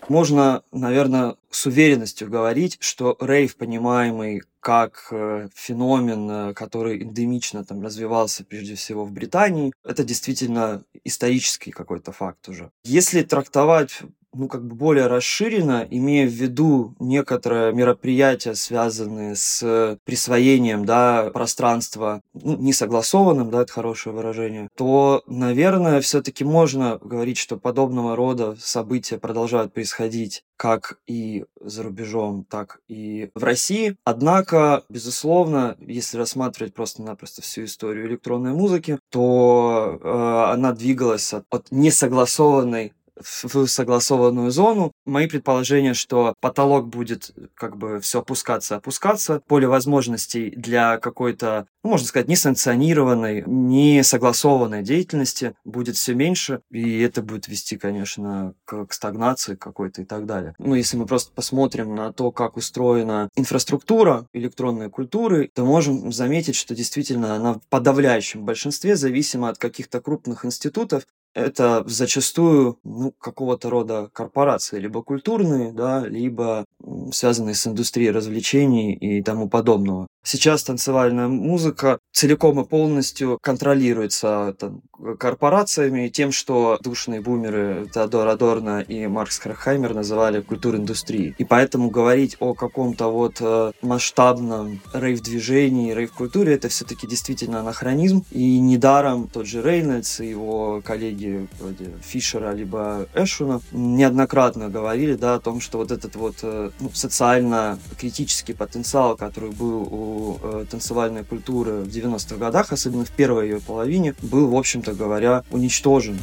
Можно, 0.08 0.62
наверное, 0.72 1.36
с 1.50 1.66
уверенностью 1.66 2.28
говорить, 2.28 2.76
что 2.80 3.16
рейв, 3.20 3.56
понимаемый 3.56 4.42
как 4.60 5.08
э, 5.10 5.48
феномен, 5.54 6.30
э, 6.30 6.54
который 6.54 7.02
эндемично 7.02 7.64
там 7.64 7.82
развивался 7.82 8.44
прежде 8.44 8.74
всего 8.74 9.04
в 9.04 9.12
Британии, 9.12 9.72
это 9.84 10.04
действительно 10.04 10.84
исторический 11.04 11.72
какой-то 11.72 12.12
факт 12.12 12.48
уже. 12.48 12.70
Если 12.84 13.22
трактовать 13.22 14.02
ну, 14.34 14.48
как 14.48 14.66
бы 14.66 14.74
более 14.74 15.06
расширенно, 15.06 15.86
имея 15.90 16.26
в 16.26 16.32
виду 16.32 16.94
некоторые 16.98 17.72
мероприятия, 17.72 18.54
связанные 18.54 19.36
с 19.36 19.98
присвоением, 20.04 20.84
да, 20.84 21.30
пространства, 21.32 22.22
ну, 22.34 22.56
несогласованным, 22.56 23.50
да, 23.50 23.62
это 23.62 23.72
хорошее 23.72 24.14
выражение, 24.14 24.68
то, 24.76 25.22
наверное, 25.26 26.00
все-таки 26.00 26.44
можно 26.44 26.98
говорить, 27.02 27.38
что 27.38 27.56
подобного 27.56 28.16
рода 28.16 28.56
события 28.58 29.18
продолжают 29.18 29.72
происходить 29.72 30.44
как 30.62 31.00
и 31.08 31.44
за 31.60 31.82
рубежом, 31.82 32.44
так 32.48 32.78
и 32.86 33.30
в 33.34 33.42
России. 33.42 33.96
Однако, 34.04 34.84
безусловно, 34.88 35.76
если 35.80 36.18
рассматривать 36.18 36.72
просто-напросто 36.72 37.42
всю 37.42 37.64
историю 37.64 38.06
электронной 38.06 38.52
музыки, 38.52 39.00
то 39.10 39.98
э, 40.00 40.52
она 40.52 40.70
двигалась 40.70 41.34
от, 41.34 41.46
от 41.50 41.66
несогласованной 41.72 42.92
в 43.20 43.66
согласованную 43.66 44.50
зону. 44.50 44.92
Мои 45.04 45.26
предположения, 45.26 45.94
что 45.94 46.34
потолок 46.40 46.88
будет 46.88 47.32
как 47.54 47.76
бы 47.76 48.00
все 48.00 48.20
опускаться, 48.20 48.76
опускаться, 48.76 49.40
поле 49.46 49.66
возможностей 49.66 50.50
для 50.50 50.98
какой-то, 50.98 51.66
ну, 51.82 51.90
можно 51.90 52.06
сказать, 52.06 52.28
несанкционированной, 52.28 53.44
не 53.46 54.02
согласованной 54.02 54.82
деятельности 54.82 55.54
будет 55.64 55.96
все 55.96 56.14
меньше, 56.14 56.60
и 56.70 57.00
это 57.00 57.22
будет 57.22 57.48
вести, 57.48 57.76
конечно, 57.76 58.54
к, 58.64 58.86
к 58.86 58.92
стагнации 58.92 59.54
какой-то 59.54 60.02
и 60.02 60.04
так 60.04 60.26
далее. 60.26 60.54
Ну, 60.58 60.74
если 60.74 60.96
мы 60.96 61.06
просто 61.06 61.32
посмотрим 61.32 61.94
на 61.94 62.12
то, 62.12 62.30
как 62.30 62.56
устроена 62.56 63.28
инфраструктура 63.36 64.26
электронной 64.32 64.90
культуры, 64.90 65.50
то 65.54 65.64
можем 65.64 66.12
заметить, 66.12 66.56
что 66.56 66.74
действительно 66.74 67.34
она 67.34 67.54
в 67.54 67.60
подавляющем 67.68 68.44
большинстве 68.44 68.96
зависима 68.96 69.48
от 69.48 69.58
каких-то 69.58 70.00
крупных 70.00 70.44
институтов, 70.44 71.04
это 71.34 71.84
зачастую 71.86 72.78
ну, 72.84 73.12
какого-то 73.12 73.70
рода 73.70 74.10
корпорации, 74.12 74.78
либо 74.78 75.02
культурные, 75.02 75.72
да, 75.72 76.06
либо 76.06 76.64
связанные 77.12 77.54
с 77.54 77.66
индустрией 77.66 78.10
развлечений 78.10 78.94
и 78.94 79.22
тому 79.22 79.48
подобного. 79.48 80.06
Сейчас 80.24 80.62
танцевальная 80.62 81.26
музыка 81.26 81.98
целиком 82.12 82.60
и 82.60 82.64
полностью 82.64 83.38
контролируется 83.42 84.54
там, 84.58 84.82
корпорациями, 85.18 86.08
тем, 86.08 86.30
что 86.30 86.78
душные 86.80 87.20
бумеры 87.20 87.88
Теодор 87.92 88.28
Адорно 88.28 88.80
и 88.80 89.06
Маркс 89.08 89.40
Крахаймер 89.40 89.94
называли 89.94 90.40
культурой 90.40 90.80
индустрии. 90.80 91.34
И 91.38 91.44
поэтому 91.44 91.90
говорить 91.90 92.36
о 92.38 92.54
каком-то 92.54 93.08
вот 93.08 93.38
э, 93.40 93.72
масштабном 93.82 94.80
рейв-движении, 94.92 95.92
рейв-культуре, 95.92 96.54
это 96.54 96.68
все-таки 96.68 97.08
действительно 97.08 97.60
анахронизм. 97.60 98.24
И 98.30 98.60
недаром 98.60 99.26
тот 99.26 99.46
же 99.46 99.60
Рейнольдс 99.60 100.20
и 100.20 100.28
его 100.28 100.82
коллеги 100.84 101.48
вроде 101.58 101.90
Фишера 102.02 102.52
либо 102.52 103.08
Эшуна 103.14 103.60
неоднократно 103.72 104.68
говорили 104.68 105.14
да, 105.14 105.34
о 105.34 105.40
том, 105.40 105.60
что 105.60 105.78
вот 105.78 105.90
этот 105.90 106.14
вот 106.14 106.36
э, 106.42 106.70
ну, 106.78 106.90
социально-критический 106.94 108.52
потенциал, 108.52 109.16
который 109.16 109.50
был 109.50 109.82
у 109.92 110.11
э, 110.42 110.64
танцевальной 110.70 111.24
культуры 111.24 111.82
в 111.82 111.88
90-х 111.88 112.36
годах, 112.36 112.72
особенно 112.72 113.04
в 113.04 113.10
первой 113.10 113.48
ее 113.48 113.60
половине, 113.60 114.14
был, 114.22 114.48
в 114.48 114.56
общем-то 114.56 114.92
говоря, 114.94 115.44
уничтожен. 115.50 116.18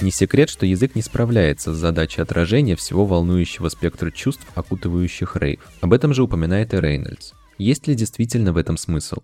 Не 0.00 0.10
секрет, 0.10 0.50
что 0.50 0.66
язык 0.66 0.96
не 0.96 1.02
справляется 1.02 1.72
с 1.72 1.76
задачей 1.76 2.22
отражения 2.22 2.74
всего 2.74 3.06
волнующего 3.06 3.68
спектра 3.68 4.10
чувств, 4.10 4.44
окутывающих 4.56 5.36
рейв. 5.36 5.60
Об 5.80 5.92
этом 5.92 6.12
же 6.12 6.24
упоминает 6.24 6.74
и 6.74 6.80
Рейнольдс. 6.80 7.32
Есть 7.56 7.86
ли 7.86 7.94
действительно 7.94 8.52
в 8.52 8.56
этом 8.56 8.76
смысл? 8.76 9.18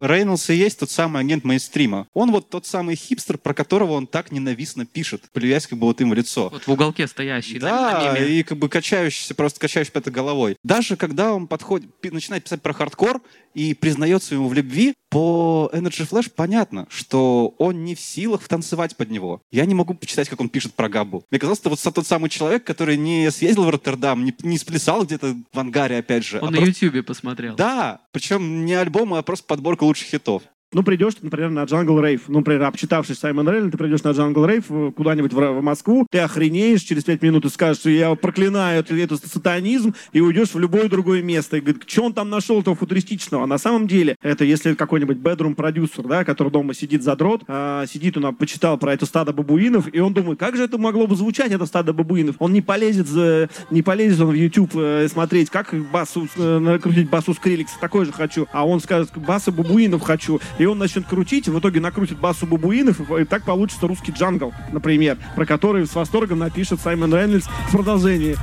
Рейнольдс 0.00 0.50
и 0.50 0.54
есть 0.54 0.80
тот 0.80 0.90
самый 0.90 1.20
агент 1.20 1.44
мейнстрима. 1.44 2.06
Он 2.12 2.30
вот 2.30 2.50
тот 2.50 2.66
самый 2.66 2.96
хипстер, 2.96 3.38
про 3.38 3.54
которого 3.54 3.92
он 3.92 4.06
так 4.06 4.32
ненавистно 4.32 4.86
пишет, 4.86 5.24
плюясь 5.32 5.66
как 5.66 5.78
бы 5.78 5.86
вот 5.86 6.00
им 6.00 6.10
в 6.10 6.14
лицо. 6.14 6.48
Вот 6.50 6.66
в 6.66 6.70
уголке 6.70 7.06
стоящий, 7.06 7.58
да? 7.58 8.14
Да, 8.14 8.18
и 8.18 8.42
как 8.42 8.58
бы 8.58 8.68
качающийся, 8.68 9.34
просто 9.34 9.60
качающийся 9.60 9.98
это 9.98 10.10
головой. 10.10 10.56
Даже 10.62 10.96
когда 10.96 11.34
он 11.34 11.46
подходит, 11.46 11.90
начинает 12.02 12.44
писать 12.44 12.62
про 12.62 12.72
хардкор 12.72 13.20
и 13.54 13.74
признается 13.74 14.34
ему 14.34 14.48
в 14.48 14.54
любви, 14.54 14.94
по 15.10 15.68
Energy 15.74 16.08
Flash 16.08 16.30
понятно, 16.34 16.86
что 16.88 17.54
он 17.58 17.84
не 17.84 17.96
в 17.96 18.00
силах 18.00 18.46
танцевать 18.46 18.96
под 18.96 19.10
него. 19.10 19.42
Я 19.50 19.66
не 19.66 19.74
могу 19.74 19.94
почитать, 19.94 20.28
как 20.28 20.40
он 20.40 20.48
пишет 20.48 20.74
про 20.74 20.88
Габу. 20.88 21.24
Мне 21.30 21.40
казалось, 21.40 21.58
это 21.58 21.70
вот 21.70 21.80
тот 21.80 22.06
самый 22.06 22.30
человек, 22.30 22.62
который 22.62 22.96
не 22.96 23.28
съездил 23.32 23.64
в 23.64 23.70
Роттердам, 23.70 24.24
не, 24.24 24.34
не 24.42 24.56
сплясал 24.56 25.04
где-то 25.04 25.36
в 25.52 25.58
ангаре, 25.58 25.98
опять 25.98 26.24
же. 26.24 26.38
Он 26.38 26.48
а 26.48 26.50
на 26.52 26.56
просто... 26.58 26.86
YouTube 26.86 27.04
посмотрел. 27.04 27.56
Да, 27.56 28.02
причем 28.12 28.64
не 28.64 28.74
альбом, 28.74 29.14
а 29.14 29.22
просто 29.22 29.46
подборка 29.46 29.82
лучших 29.90 30.08
хитов. 30.08 30.42
Ну, 30.72 30.84
придешь, 30.84 31.14
например, 31.20 31.50
на 31.50 31.64
Jungle 31.64 32.00
Rave. 32.00 32.20
Ну, 32.28 32.38
например, 32.38 32.62
обчитавшись 32.62 33.18
Саймон 33.18 33.48
Релли, 33.48 33.70
ты 33.70 33.76
придешь 33.76 34.04
на 34.04 34.10
Jungle 34.10 34.46
Rave 34.46 34.64
э, 34.68 34.92
куда-нибудь 34.92 35.32
в, 35.32 35.36
в 35.36 35.62
Москву, 35.62 36.06
ты 36.08 36.20
охренеешь, 36.20 36.82
через 36.82 37.02
пять 37.02 37.22
минут 37.22 37.44
и 37.44 37.48
скажешь, 37.48 37.84
я 37.86 38.14
проклинаю 38.14 38.78
это, 38.78 38.94
это 38.94 39.16
сатанизм, 39.16 39.94
и 40.12 40.20
уйдешь 40.20 40.54
в 40.54 40.60
любое 40.60 40.88
другое 40.88 41.22
место. 41.22 41.56
И 41.56 41.60
говорит, 41.60 41.82
что 41.88 42.04
он 42.04 42.12
там 42.12 42.30
нашел 42.30 42.60
этого 42.60 42.76
футуристичного? 42.76 43.44
А 43.44 43.46
на 43.48 43.58
самом 43.58 43.88
деле, 43.88 44.14
это 44.22 44.44
если 44.44 44.74
какой-нибудь 44.74 45.16
bedroom 45.16 45.56
продюсер, 45.56 46.04
да, 46.04 46.24
который 46.24 46.52
дома 46.52 46.72
сидит 46.72 47.02
за 47.02 47.16
дрот, 47.16 47.42
а, 47.48 47.84
сидит, 47.86 48.16
он 48.16 48.32
почитал 48.36 48.78
про 48.78 48.94
это 48.94 49.06
стадо 49.06 49.32
бабуинов, 49.32 49.92
и 49.92 49.98
он 49.98 50.14
думает, 50.14 50.38
как 50.38 50.54
же 50.54 50.62
это 50.62 50.78
могло 50.78 51.08
бы 51.08 51.16
звучать, 51.16 51.50
это 51.50 51.66
стадо 51.66 51.92
бабуинов? 51.92 52.36
Он 52.38 52.52
не 52.52 52.62
полезет, 52.62 53.08
не 53.72 53.82
полезет 53.82 54.20
он 54.20 54.28
в 54.30 54.34
YouTube 54.34 54.70
э, 54.76 55.08
смотреть, 55.08 55.50
как 55.50 55.74
басу, 55.90 56.28
э, 56.36 56.58
накрутить 56.60 57.10
басу 57.10 57.34
Скриликса, 57.34 57.74
такой 57.80 58.04
же 58.04 58.12
хочу. 58.12 58.46
А 58.52 58.64
он 58.64 58.78
скажет, 58.78 59.10
басы 59.16 59.50
бабуинов 59.50 60.02
хочу. 60.02 60.40
И 60.60 60.66
он 60.66 60.76
начнет 60.76 61.06
крутить, 61.06 61.48
в 61.48 61.58
итоге 61.58 61.80
накрутит 61.80 62.18
басу 62.18 62.46
бабуинов, 62.46 63.00
и 63.12 63.24
так 63.24 63.44
получится 63.44 63.86
русский 63.86 64.12
джангл, 64.12 64.52
например, 64.72 65.16
про 65.34 65.46
который 65.46 65.86
с 65.86 65.94
восторгом 65.94 66.40
напишет 66.40 66.82
Саймон 66.82 67.14
Рейнольдс 67.14 67.46
в 67.46 67.72
продолжении. 67.72 68.36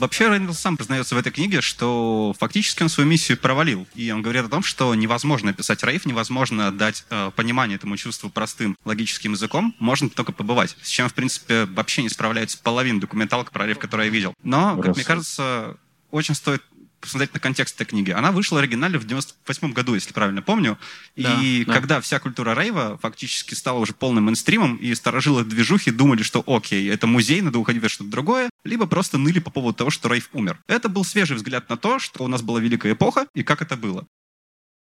Вообще 0.00 0.28
Рэндалл 0.28 0.54
сам 0.54 0.78
признается 0.78 1.14
в 1.14 1.18
этой 1.18 1.30
книге, 1.30 1.60
что 1.60 2.34
фактически 2.38 2.82
он 2.82 2.88
свою 2.88 3.08
миссию 3.08 3.36
провалил. 3.36 3.86
И 3.94 4.10
он 4.10 4.22
говорит 4.22 4.46
о 4.46 4.48
том, 4.48 4.62
что 4.62 4.94
невозможно 4.94 5.52
писать 5.52 5.84
рейв, 5.84 6.06
невозможно 6.06 6.72
дать 6.72 7.04
э, 7.10 7.30
понимание 7.36 7.76
этому 7.76 7.98
чувству 7.98 8.30
простым 8.30 8.78
логическим 8.86 9.32
языком, 9.32 9.74
можно 9.78 10.08
только 10.08 10.32
побывать. 10.32 10.74
С 10.80 10.88
чем, 10.88 11.10
в 11.10 11.14
принципе, 11.14 11.66
вообще 11.66 12.02
не 12.02 12.08
справляется 12.08 12.58
половина 12.62 12.98
документалок 12.98 13.50
про 13.52 13.66
рейв, 13.66 13.78
которую 13.78 14.06
я 14.06 14.12
видел. 14.12 14.32
Но, 14.42 14.78
как 14.78 14.96
мне 14.96 15.04
кажется, 15.04 15.76
очень 16.10 16.34
стоит 16.34 16.62
посмотреть 17.00 17.34
на 17.34 17.40
контекст 17.40 17.74
этой 17.74 17.88
книги. 17.88 18.10
Она 18.10 18.32
вышла 18.32 18.60
оригинально 18.60 18.98
в 18.98 19.06
98 19.06 19.72
году, 19.72 19.94
если 19.94 20.12
правильно 20.12 20.42
помню. 20.42 20.78
И 21.16 21.64
да, 21.66 21.72
когда 21.72 22.00
вся 22.00 22.18
культура 22.18 22.54
рейва 22.54 22.98
фактически 22.98 23.54
стала 23.54 23.78
уже 23.78 23.94
полным 23.94 24.24
мейнстримом, 24.24 24.76
и 24.76 24.94
сторожилы 24.94 25.44
движухи 25.44 25.90
думали, 25.90 26.22
что 26.22 26.44
окей, 26.46 26.90
это 26.90 27.06
музей, 27.06 27.40
надо 27.40 27.58
уходить 27.58 27.82
в 27.82 27.88
что-то 27.88 28.10
другое, 28.10 28.50
либо 28.64 28.86
просто 28.86 29.18
ныли 29.18 29.38
по 29.38 29.50
поводу 29.50 29.78
того, 29.78 29.90
что 29.90 30.08
рейв 30.08 30.28
умер. 30.32 30.58
Это 30.66 30.88
был 30.88 31.04
свежий 31.04 31.36
взгляд 31.36 31.68
на 31.68 31.76
то, 31.76 31.98
что 31.98 32.24
у 32.24 32.28
нас 32.28 32.42
была 32.42 32.60
великая 32.60 32.92
эпоха, 32.92 33.26
и 33.34 33.42
как 33.42 33.62
это 33.62 33.76
было. 33.76 34.06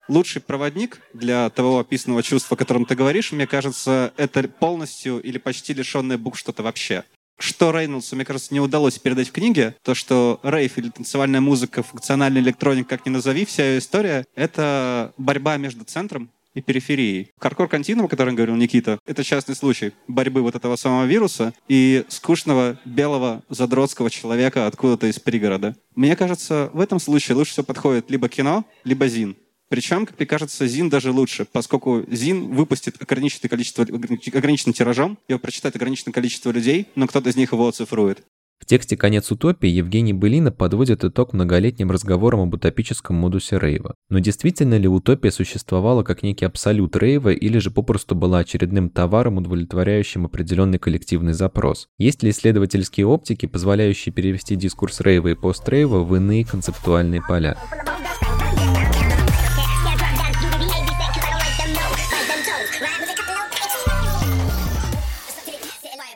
Лучший 0.08 0.42
проводник 0.42 1.00
для 1.14 1.50
того 1.52 1.80
описанного 1.80 2.24
чувства, 2.24 2.56
о 2.56 2.58
котором 2.58 2.86
ты 2.86 2.96
говоришь, 2.96 3.32
мне 3.32 3.46
кажется, 3.46 4.12
это 4.18 4.48
полностью 4.48 5.20
или 5.22 5.38
почти 5.38 5.74
лишенное 5.74 6.18
букв 6.18 6.40
что-то 6.40 6.64
вообще 6.64 7.04
что 7.40 7.72
Рейнольдсу, 7.72 8.16
мне 8.16 8.26
кажется, 8.26 8.54
не 8.54 8.60
удалось 8.60 9.00
передать 9.00 9.30
в 9.30 9.32
книге, 9.32 9.76
то, 9.84 9.96
что 9.96 10.40
рейв 10.44 10.78
или 10.78 10.90
танцевальная 10.90 11.42
музыка, 11.42 11.84
функциональная 11.84 12.42
электроника, 12.42 12.98
как 12.98 13.06
ни 13.06 13.10
назови, 13.10 13.46
вся 13.46 13.66
ее 13.66 13.80
история— 13.80 14.26
это 14.36 15.14
борьба 15.18 15.58
между 15.58 15.86
центром 15.86 16.30
и 16.54 16.62
периферией. 16.62 17.32
Каркор 17.40 17.68
континуум, 17.68 18.08
о 18.08 18.10
котором 18.10 18.36
говорил 18.36 18.56
Никита, 18.56 19.00
это 19.06 19.24
частный 19.24 19.56
случай 19.56 19.94
борьбы 20.08 20.42
вот 20.42 20.56
этого 20.56 20.76
самого 20.76 21.06
вируса 21.06 21.54
и 21.68 22.06
скучного 22.10 22.80
белого 22.86 23.44
задротского 23.50 24.10
человека 24.10 24.68
откуда-то 24.68 25.08
из 25.08 25.20
пригорода. 25.20 25.76
Мне 25.96 26.16
кажется, 26.16 26.70
в 26.74 26.80
этом 26.80 27.00
случае 27.00 27.36
лучше 27.36 27.52
всего 27.52 27.66
подходит 27.66 28.10
либо 28.10 28.30
кино, 28.30 28.66
либо 28.84 29.08
зин. 29.08 29.36
Причем, 29.70 30.06
как 30.08 30.18
мне 30.18 30.26
кажется, 30.26 30.68
ЗИН 30.68 30.90
даже 30.90 31.12
лучше, 31.12 31.46
поскольку 31.52 32.04
ЗИН 32.10 32.56
выпустит 32.56 33.02
ограниченное 33.02 33.50
количество, 33.50 33.84
ограниченным 33.84 34.74
тиражом, 34.74 35.20
его 35.28 35.40
прочитает 35.40 35.76
ограниченное 35.76 36.14
количество 36.14 36.52
людей, 36.52 36.88
но 36.96 37.08
кто-то 37.08 37.30
из 37.30 37.36
них 37.36 37.54
его 37.54 37.68
оцифрует. 37.68 38.24
В 38.60 38.66
тексте 38.66 38.98
«Конец 38.98 39.32
утопии» 39.32 39.70
Евгений 39.70 40.12
Былина 40.12 40.52
подводит 40.52 41.06
итог 41.06 41.34
многолетним 41.34 41.92
разговорам 41.92 42.42
об 42.42 42.54
утопическом 42.54 43.16
модусе 43.16 43.58
рейва. 43.58 43.96
Но 44.10 44.20
действительно 44.20 44.78
ли 44.78 44.88
утопия 44.88 45.32
существовала 45.32 46.04
как 46.04 46.24
некий 46.24 46.46
абсолют 46.46 46.98
рейва 46.98 47.30
или 47.30 47.58
же 47.60 47.72
попросту 47.72 48.16
была 48.16 48.40
очередным 48.40 48.90
товаром, 48.90 49.38
удовлетворяющим 49.38 50.26
определенный 50.26 50.78
коллективный 50.78 51.34
запрос? 51.34 51.88
Есть 51.98 52.22
ли 52.22 52.32
исследовательские 52.32 53.08
оптики, 53.08 53.46
позволяющие 53.46 54.12
перевести 54.12 54.58
дискурс 54.58 55.00
рейва 55.00 55.30
и 55.30 55.36
пост-рейва 55.36 56.04
в 56.04 56.16
иные 56.16 56.44
концептуальные 56.44 57.22
поля? 57.26 57.58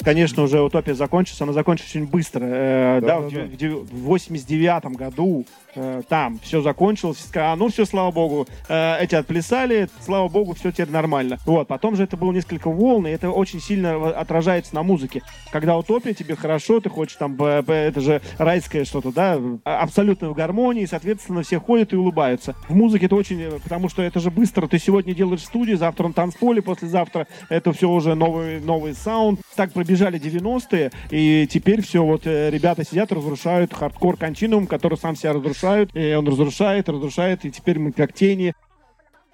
Конечно, 0.03 0.43
уже 0.43 0.61
утопия 0.61 0.95
закончилась, 0.95 1.41
она 1.41 1.53
закончилась 1.53 1.91
очень 1.91 2.07
быстро. 2.07 2.43
Э, 2.45 2.99
Да, 3.01 3.07
да, 3.07 3.19
в, 3.19 3.31
да. 3.33 3.41
в 3.43 3.55
дев- 3.55 3.89
в 3.91 4.03
89 4.03 4.85
году 4.97 5.45
э, 5.75 6.01
там 6.09 6.39
все 6.43 6.61
закончилось, 6.61 7.19
сказали, 7.19 7.53
а 7.53 7.55
ну 7.55 7.69
все, 7.69 7.85
слава 7.85 8.11
богу, 8.11 8.47
э, 8.69 8.97
эти 8.99 9.15
отплясали, 9.15 9.89
слава 10.01 10.27
богу, 10.27 10.53
все 10.53 10.71
теперь 10.71 10.89
нормально. 10.89 11.37
Вот, 11.45 11.67
потом 11.67 11.95
же 11.95 12.03
это 12.03 12.17
было 12.17 12.31
несколько 12.31 12.69
волн, 12.69 13.07
и 13.07 13.11
это 13.11 13.29
очень 13.31 13.59
сильно 13.59 13.97
в- 13.97 14.09
отражается 14.13 14.75
на 14.75 14.83
музыке. 14.83 15.21
Когда 15.51 15.77
утопия, 15.77 16.13
тебе 16.13 16.35
хорошо, 16.35 16.79
ты 16.79 16.89
хочешь 16.89 17.15
там, 17.15 17.41
это 17.41 18.01
же 18.01 18.21
райское 18.37 18.85
что-то, 18.85 19.11
да, 19.11 19.39
а- 19.65 19.81
абсолютно 19.83 20.29
в 20.29 20.33
гармонии, 20.33 20.85
соответственно, 20.85 21.43
все 21.43 21.59
ходят 21.59 21.93
и 21.93 21.95
улыбаются. 21.95 22.55
В 22.67 22.75
музыке 22.75 23.05
это 23.07 23.15
очень, 23.15 23.41
э, 23.41 23.51
потому 23.63 23.89
что 23.89 24.01
это 24.01 24.19
же 24.19 24.29
быстро, 24.31 24.67
ты 24.67 24.77
сегодня 24.79 25.13
делаешь 25.15 25.41
в 25.41 25.45
студии, 25.45 25.73
завтра 25.73 26.07
на 26.07 26.13
танцполе, 26.13 26.61
послезавтра 26.61 27.27
это 27.49 27.71
все 27.73 27.89
уже 27.89 28.15
новый, 28.15 28.59
новый 28.59 28.93
саунд. 28.93 29.39
Так 29.55 29.71
пробежали 29.71 30.19
90-е, 30.19 30.91
и 31.11 31.47
теперь 31.47 31.81
все, 31.83 32.03
вот 32.03 32.25
э, 32.25 32.49
ребята 32.49 32.83
сидят, 32.83 33.11
разрушают 33.11 33.71
хардкор 33.73 34.17
континуум, 34.17 34.65
который 34.65 34.97
сам 34.97 35.15
себя 35.15 35.33
разрушает, 35.33 35.89
и 35.93 36.15
он 36.15 36.27
разрушает, 36.27 36.89
разрушает, 36.89 37.45
и 37.45 37.51
теперь 37.51 37.77
мы 37.77 37.91
как 37.91 38.13
тени. 38.13 38.55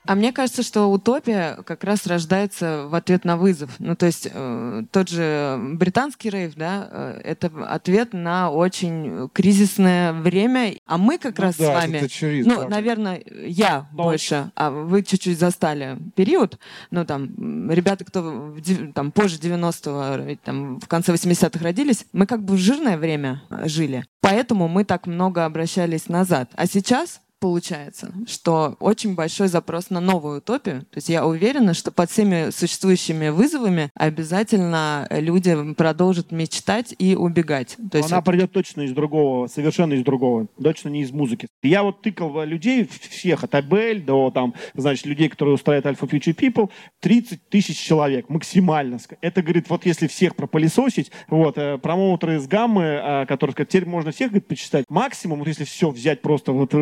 А 0.09 0.15
мне 0.15 0.33
кажется, 0.33 0.63
что 0.63 0.87
утопия 0.87 1.59
как 1.67 1.83
раз 1.83 2.07
рождается 2.07 2.87
в 2.87 2.95
ответ 2.95 3.25
на 3.25 3.37
вызов. 3.37 3.69
Ну, 3.77 3.95
то 3.95 4.07
есть 4.07 4.27
э, 4.33 4.81
тот 4.91 5.07
же 5.07 5.59
британский 5.73 6.31
рейв, 6.31 6.55
да, 6.55 6.87
э, 6.91 7.21
это 7.25 7.51
ответ 7.67 8.13
на 8.13 8.49
очень 8.49 9.29
кризисное 9.33 10.11
время. 10.13 10.73
А 10.87 10.97
мы 10.97 11.19
как 11.19 11.37
Ну 11.37 11.43
раз 11.43 11.57
да, 11.57 11.65
с 11.65 11.83
вами, 11.83 11.99
тетчеризм, 11.99 12.49
ну, 12.49 12.55
правда. 12.55 12.75
наверное, 12.75 13.23
я 13.45 13.87
Но- 13.93 14.05
больше, 14.05 14.49
а 14.55 14.71
вы 14.71 15.03
чуть-чуть 15.03 15.37
застали 15.37 15.99
период. 16.15 16.57
Ну, 16.89 17.05
там, 17.05 17.69
ребята, 17.69 18.03
кто 18.03 18.23
в 18.23 18.91
там, 18.93 19.11
позже 19.11 19.37
90-го, 19.37 20.23
э, 20.27 20.37
там, 20.43 20.79
в 20.79 20.87
конце 20.87 21.13
80-х 21.13 21.63
родились, 21.63 22.07
мы 22.13 22.25
как 22.25 22.41
бы 22.41 22.55
в 22.55 22.57
жирное 22.57 22.97
время 22.97 23.43
жили. 23.65 24.07
Поэтому 24.21 24.67
мы 24.69 24.85
так 24.85 25.05
много 25.05 25.45
обращались 25.45 26.09
назад. 26.09 26.49
А 26.55 26.65
сейчас 26.65 27.21
получается, 27.39 28.11
что 28.27 28.75
очень 28.79 29.15
большой 29.15 29.47
запрос 29.47 29.89
на 29.89 29.99
новую 29.99 30.39
утопию. 30.39 30.81
То 30.81 30.97
есть 30.97 31.09
я 31.09 31.25
уверена, 31.25 31.73
что 31.73 31.91
под 31.91 32.09
всеми 32.11 32.49
существующими 32.51 33.29
вызовами 33.29 33.89
обязательно 33.95 35.07
люди 35.09 35.73
продолжат 35.73 36.31
мечтать 36.31 36.93
и 36.97 37.15
убегать. 37.15 37.77
То 37.91 37.97
есть 37.97 38.11
Она 38.11 38.17
вот- 38.21 38.25
придет 38.25 38.51
точно 38.51 38.81
из 38.81 38.91
другого, 38.91 39.47
совершенно 39.47 39.93
из 39.93 40.03
другого, 40.03 40.47
точно 40.61 40.89
не 40.89 41.01
из 41.01 41.11
музыки. 41.11 41.47
Я 41.63 41.83
вот 41.83 42.01
тыкал 42.01 42.43
людей 42.43 42.87
всех, 43.09 43.43
от 43.43 43.55
Абель 43.55 44.01
до 44.03 44.31
там, 44.31 44.53
значит, 44.75 45.05
людей, 45.05 45.29
которые 45.29 45.55
устраивают 45.55 45.85
Alpha 45.97 46.09
Future 46.09 46.35
People, 46.35 46.69
30 46.99 47.49
тысяч 47.49 47.79
человек 47.79 48.29
максимально. 48.29 48.99
Это, 49.21 49.41
говорит, 49.41 49.69
вот 49.69 49.85
если 49.85 50.07
всех 50.07 50.35
пропылесосить, 50.35 51.11
вот, 51.27 51.57
э, 51.57 51.77
промоутеры 51.77 52.35
из 52.37 52.47
гаммы, 52.47 52.83
э, 52.83 53.25
которые 53.25 53.53
сказать, 53.53 53.69
теперь 53.69 53.87
можно 53.87 54.11
всех, 54.11 54.29
говорит, 54.29 54.47
почитать, 54.47 54.85
максимум, 54.89 55.39
вот 55.39 55.47
если 55.47 55.63
все 55.63 55.89
взять 55.89 56.21
просто, 56.21 56.51
вот, 56.51 56.73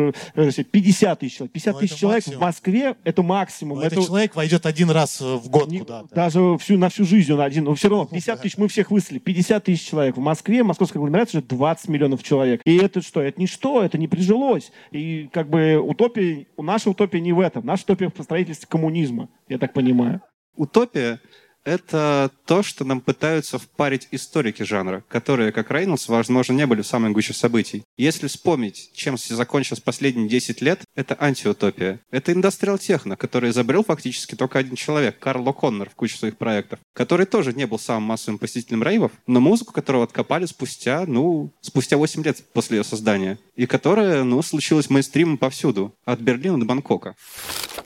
э, 0.56 0.62
э, 0.62 0.64
50 0.64 1.20
тысяч 1.20 1.36
человек. 1.36 1.52
50 1.52 1.74
Ну, 1.74 1.80
тысяч 1.80 1.96
человек 1.96 2.18
максимум. 2.26 2.38
в 2.38 2.40
Москве, 2.42 2.96
это 3.04 3.22
максимум. 3.22 3.78
Но 3.78 3.84
это 3.84 3.94
Этот 3.96 4.06
человек 4.06 4.36
войдет 4.36 4.64
один 4.66 4.90
раз 4.90 5.20
э, 5.20 5.24
в 5.36 5.48
год 5.50 5.68
не- 5.70 5.80
куда-то. 5.80 6.14
Даже 6.14 6.56
всю, 6.58 6.78
на 6.78 6.88
всю 6.88 7.04
жизнь 7.04 7.32
он 7.32 7.40
один. 7.40 7.64
Но 7.64 7.74
все 7.74 7.88
равно 7.88 8.04
Ну, 8.04 8.10
50 8.10 8.36
да. 8.36 8.42
тысяч 8.42 8.56
мы 8.56 8.68
всех 8.68 8.90
выслали. 8.90 9.18
50 9.18 9.64
тысяч 9.64 9.86
человек. 9.86 10.16
В 10.16 10.20
Москве, 10.20 10.62
московской 10.62 11.00
агломерации 11.00 11.38
уже 11.38 11.46
20 11.46 11.88
миллионов 11.88 12.22
человек. 12.22 12.60
И 12.64 12.76
это 12.76 13.02
что? 13.02 13.20
Это 13.20 13.40
ничто, 13.40 13.82
это 13.82 13.98
не 13.98 14.08
прижилось. 14.08 14.70
И 14.92 15.28
как 15.32 15.50
бы 15.50 15.76
утопия, 15.76 16.46
наша 16.56 16.90
утопия 16.90 17.20
не 17.20 17.32
в 17.32 17.40
этом. 17.40 17.66
Наша 17.66 17.82
утопия 17.84 18.10
в 18.16 18.22
строительстве 18.22 18.66
коммунизма, 18.70 19.28
я 19.48 19.58
так 19.58 19.72
понимаю. 19.72 20.22
Утопия— 20.56 21.20
это 21.68 22.30
то, 22.46 22.62
что 22.62 22.84
нам 22.84 23.00
пытаются 23.00 23.58
впарить 23.58 24.08
историки 24.10 24.62
жанра, 24.62 25.04
которые, 25.08 25.52
как 25.52 25.70
Рейнольдс, 25.70 26.08
возможно, 26.08 26.54
не 26.54 26.66
были 26.66 26.82
в 26.82 26.86
самой 26.86 27.10
гуще 27.12 27.34
событий. 27.34 27.84
Если 27.98 28.26
вспомнить, 28.26 28.90
чем 28.94 29.18
закончилось 29.18 29.80
последние 29.80 30.28
10 30.28 30.62
лет, 30.62 30.80
это 30.94 31.16
антиутопия. 31.20 32.00
Это 32.10 32.32
индустриал 32.32 32.78
техно, 32.78 33.16
который 33.16 33.50
изобрел 33.50 33.84
фактически 33.84 34.34
только 34.34 34.58
один 34.58 34.76
человек, 34.76 35.18
Карл 35.18 35.46
О'Коннор 35.46 35.90
в 35.90 35.94
куче 35.94 36.16
своих 36.16 36.38
проектов, 36.38 36.78
который 36.94 37.26
тоже 37.26 37.52
не 37.52 37.66
был 37.66 37.78
самым 37.78 38.04
массовым 38.04 38.38
посетителем 38.38 38.82
рейвов, 38.82 39.12
но 39.26 39.40
музыку 39.40 39.72
которого 39.72 40.04
откопали 40.04 40.46
спустя, 40.46 41.04
ну, 41.06 41.52
спустя 41.60 41.98
8 41.98 42.22
лет 42.22 42.42
после 42.54 42.78
ее 42.78 42.84
создания, 42.84 43.38
и 43.56 43.66
которая, 43.66 44.24
ну, 44.24 44.40
случилась 44.42 44.88
мейнстримом 44.88 45.36
повсюду, 45.36 45.94
от 46.06 46.20
Берлина 46.20 46.58
до 46.58 46.64
Бангкока. 46.64 47.14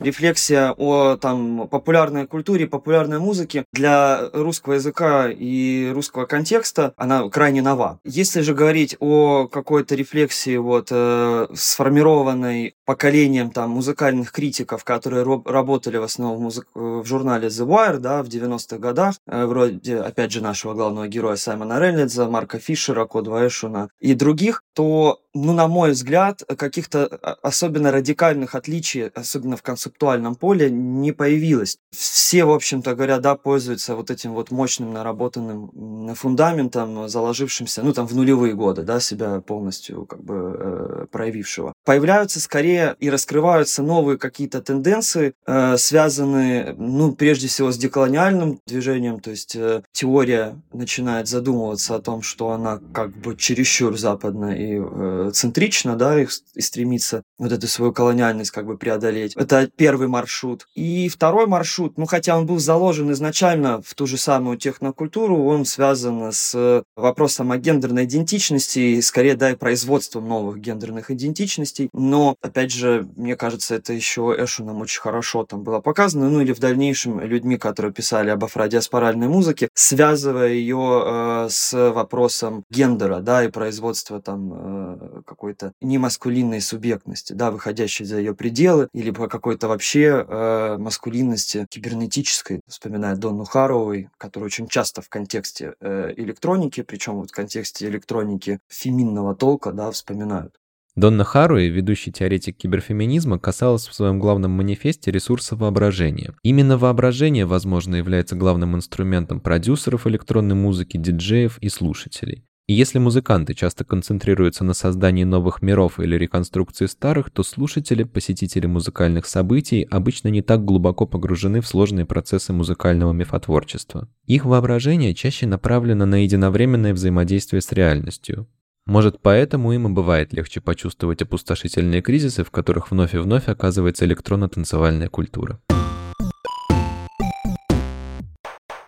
Рефлексия 0.02 0.74
о 0.76 1.16
там, 1.16 1.68
популярной 1.68 2.26
культуре, 2.26 2.66
популярной 2.66 3.18
музыке 3.18 3.64
для 3.72 4.28
русского 4.32 4.74
языка 4.74 5.28
и 5.30 5.90
русского 5.92 6.26
контекста, 6.26 6.92
она 6.96 7.28
крайне 7.28 7.62
нова. 7.62 7.98
Если 8.04 8.40
же 8.40 8.54
говорить 8.54 8.96
о 9.00 9.48
какой-то 9.48 9.94
рефлексии, 9.94 10.56
вот, 10.56 10.88
э, 10.90 11.46
сформированной 11.54 12.74
поколением 12.84 13.50
там, 13.50 13.70
музыкальных 13.70 14.32
критиков, 14.32 14.84
которые 14.84 15.22
роб- 15.22 15.46
работали 15.46 15.96
в 15.98 16.02
основном 16.02 16.38
в, 16.38 16.40
музык- 16.40 16.68
в 16.74 17.04
журнале 17.04 17.48
The 17.48 17.66
Wire 17.66 17.98
да, 17.98 18.22
в 18.22 18.28
90-х 18.28 18.78
годах, 18.78 19.16
э, 19.26 19.44
вроде, 19.46 19.98
опять 19.98 20.32
же, 20.32 20.40
нашего 20.42 20.74
главного 20.74 21.08
героя 21.08 21.36
Саймона 21.36 21.78
Рейнольдса, 21.78 22.28
Марка 22.28 22.58
Фишера, 22.58 23.04
Кодва 23.06 23.46
Эшуна 23.46 23.88
и 24.00 24.14
других, 24.14 24.62
то, 24.74 25.20
ну, 25.34 25.52
на 25.52 25.66
мой 25.66 25.92
взгляд, 25.92 26.42
каких-то 26.56 27.06
а, 27.06 27.36
особенно 27.42 27.90
радикальных 27.90 28.54
отличий, 28.54 29.08
особенно 29.08 29.56
в 29.56 29.62
концептуальном 29.62 30.34
поле, 30.34 30.70
не 30.70 31.12
появилось. 31.12 31.78
Все, 31.90 32.44
в 32.44 32.50
общем-то 32.50 32.94
говоря, 32.94 33.18
да, 33.18 33.34
пользуются 33.34 33.96
вот 33.96 34.10
этим 34.10 34.32
вот 34.34 34.50
мощным 34.50 34.92
наработанным 34.92 36.14
фундаментом, 36.14 37.08
заложившимся, 37.08 37.82
ну, 37.82 37.92
там, 37.92 38.06
в 38.06 38.14
нулевые 38.14 38.54
годы, 38.54 38.82
да, 38.82 39.00
себя 39.00 39.40
полностью 39.40 40.06
как 40.06 40.22
бы 40.22 40.34
э, 40.34 41.06
проявившего. 41.10 41.72
Появляются 41.84 42.38
скорее 42.38 42.94
и 43.00 43.10
раскрываются 43.10 43.82
новые 43.82 44.16
какие-то 44.16 44.62
тенденции, 44.62 45.34
э, 45.46 45.76
связанные, 45.76 46.74
ну, 46.78 47.12
прежде 47.12 47.48
всего 47.48 47.72
с 47.72 47.76
деколониальным 47.76 48.60
движением, 48.66 49.18
то 49.18 49.30
есть 49.30 49.56
э, 49.56 49.82
теория 49.90 50.54
начинает 50.72 51.26
задумываться 51.26 51.96
о 51.96 52.00
том, 52.00 52.22
что 52.22 52.50
она 52.50 52.80
как 52.94 53.16
бы 53.16 53.36
чересчур 53.36 53.98
западна 53.98 54.56
и 54.56 54.78
э, 54.80 55.30
центрична, 55.34 55.96
да, 55.96 56.20
и, 56.22 56.28
и 56.54 56.60
стремится 56.60 57.22
вот 57.38 57.50
эту 57.50 57.66
свою 57.66 57.92
колониальность 57.92 58.52
как 58.52 58.66
бы 58.66 58.78
преодолеть. 58.78 59.34
Это 59.34 59.68
первый 59.74 60.06
маршрут. 60.06 60.68
И 60.76 61.08
второй 61.08 61.46
маршрут, 61.48 61.98
ну, 61.98 62.06
хотя 62.06 62.38
он 62.38 62.46
был 62.46 62.60
заложен 62.60 63.10
изначально 63.10 63.82
в 63.82 63.94
ту 63.94 64.06
же 64.06 64.18
самую 64.18 64.56
технокультуру, 64.56 65.44
он 65.44 65.64
связан 65.64 66.30
с 66.30 66.84
вопросом 66.94 67.50
о 67.50 67.58
гендерной 67.58 68.04
идентичности 68.04 68.78
и 68.78 69.02
скорее, 69.02 69.34
да, 69.34 69.50
и 69.50 69.56
производством 69.56 70.28
новых 70.28 70.58
гендерных 70.58 71.10
идентичностей. 71.10 71.71
Но, 71.92 72.36
опять 72.40 72.72
же, 72.72 73.08
мне 73.16 73.36
кажется, 73.36 73.74
это 73.74 73.92
еще 73.92 74.34
Эшуном 74.38 74.80
очень 74.80 75.00
хорошо 75.00 75.44
там 75.44 75.62
было 75.62 75.80
показано, 75.80 76.30
ну 76.30 76.40
или 76.40 76.52
в 76.52 76.60
дальнейшем 76.60 77.20
людьми, 77.20 77.56
которые 77.56 77.92
писали 77.92 78.30
об 78.30 78.44
афродиаспоральной 78.44 79.28
музыке, 79.28 79.68
связывая 79.74 80.48
ее 80.48 81.02
э, 81.04 81.46
с 81.50 81.90
вопросом 81.90 82.64
гендера, 82.70 83.20
да, 83.20 83.44
и 83.44 83.48
производства 83.48 84.20
там 84.20 84.52
э, 84.54 85.22
какой-то 85.26 85.72
немаскулинной 85.80 86.60
субъектности, 86.60 87.32
да, 87.32 87.50
выходящей 87.50 88.04
за 88.04 88.18
ее 88.18 88.34
пределы, 88.34 88.88
или 88.92 89.10
по 89.10 89.28
какой-то 89.28 89.68
вообще 89.68 90.24
э, 90.26 90.76
маскулинности 90.78 91.66
кибернетической, 91.70 92.60
вспоминая 92.68 93.16
Донну 93.16 93.44
Харовой, 93.44 94.08
которая 94.18 94.46
очень 94.46 94.68
часто 94.68 95.02
в 95.02 95.08
контексте 95.08 95.74
э, 95.80 96.12
электроники, 96.16 96.82
причем 96.82 97.14
вот 97.14 97.30
в 97.30 97.34
контексте 97.34 97.86
электроники 97.86 98.58
феминного 98.68 99.34
толка, 99.34 99.72
да, 99.72 99.90
вспоминают. 99.90 100.61
Донна 100.94 101.24
Харуи, 101.24 101.68
ведущий 101.68 102.12
теоретик 102.12 102.58
киберфеминизма, 102.58 103.38
касалась 103.38 103.88
в 103.88 103.94
своем 103.94 104.18
главном 104.18 104.50
манифесте 104.50 105.10
ресурса 105.10 105.56
воображения. 105.56 106.34
Именно 106.42 106.76
воображение, 106.76 107.46
возможно, 107.46 107.96
является 107.96 108.36
главным 108.36 108.76
инструментом 108.76 109.40
продюсеров 109.40 110.06
электронной 110.06 110.54
музыки, 110.54 110.98
диджеев 110.98 111.56
и 111.58 111.70
слушателей. 111.70 112.44
И 112.68 112.74
если 112.74 112.98
музыканты 112.98 113.54
часто 113.54 113.84
концентрируются 113.84 114.64
на 114.64 114.74
создании 114.74 115.24
новых 115.24 115.62
миров 115.62 115.98
или 115.98 116.16
реконструкции 116.16 116.86
старых, 116.86 117.30
то 117.30 117.42
слушатели, 117.42 118.04
посетители 118.04 118.66
музыкальных 118.66 119.26
событий 119.26 119.88
обычно 119.90 120.28
не 120.28 120.42
так 120.42 120.64
глубоко 120.64 121.06
погружены 121.06 121.60
в 121.60 121.66
сложные 121.66 122.06
процессы 122.06 122.52
музыкального 122.52 123.12
мифотворчества. 123.12 124.08
Их 124.26 124.44
воображение 124.44 125.14
чаще 125.14 125.46
направлено 125.46 126.06
на 126.06 126.22
единовременное 126.22 126.94
взаимодействие 126.94 127.62
с 127.62 127.72
реальностью. 127.72 128.46
Может, 128.86 129.20
поэтому 129.22 129.72
им 129.72 129.86
и 129.86 129.90
бывает 129.90 130.32
легче 130.32 130.60
почувствовать 130.60 131.22
опустошительные 131.22 132.02
кризисы, 132.02 132.42
в 132.42 132.50
которых 132.50 132.90
вновь 132.90 133.14
и 133.14 133.18
вновь 133.18 133.48
оказывается 133.48 134.04
электронно-танцевальная 134.04 135.08
культура. 135.08 135.60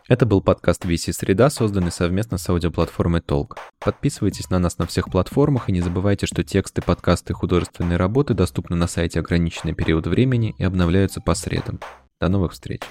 Это 0.07 0.27
был 0.27 0.43
подкаст 0.43 0.85
VC 0.85 1.13
Среда, 1.15 1.49
созданный 1.49 1.91
совместно 1.91 2.37
с 2.37 2.47
аудиоплатформой 2.51 3.23
Толк. 3.23 3.57
Подписывайтесь 3.79 4.51
на 4.51 4.59
нас 4.59 4.77
на 4.77 4.87
всех 4.87 5.11
платформах 5.11 5.71
и 5.71 5.73
не 5.73 5.81
забывайте, 5.81 6.27
что 6.27 6.43
тексты, 6.43 6.83
подкасты 6.83 7.33
и 7.33 7.37
художественные 7.37 7.97
работы 7.97 8.35
доступны 8.35 8.77
на 8.77 8.87
сайте 8.87 9.21
ограниченный 9.21 9.75
период 9.75 10.07
времени 10.07 10.55
и 10.59 10.65
обновляются 10.65 11.23
по 11.23 11.35
средам. 11.35 11.81
До 12.21 12.29
новых 12.29 12.53
встреч! 12.53 12.83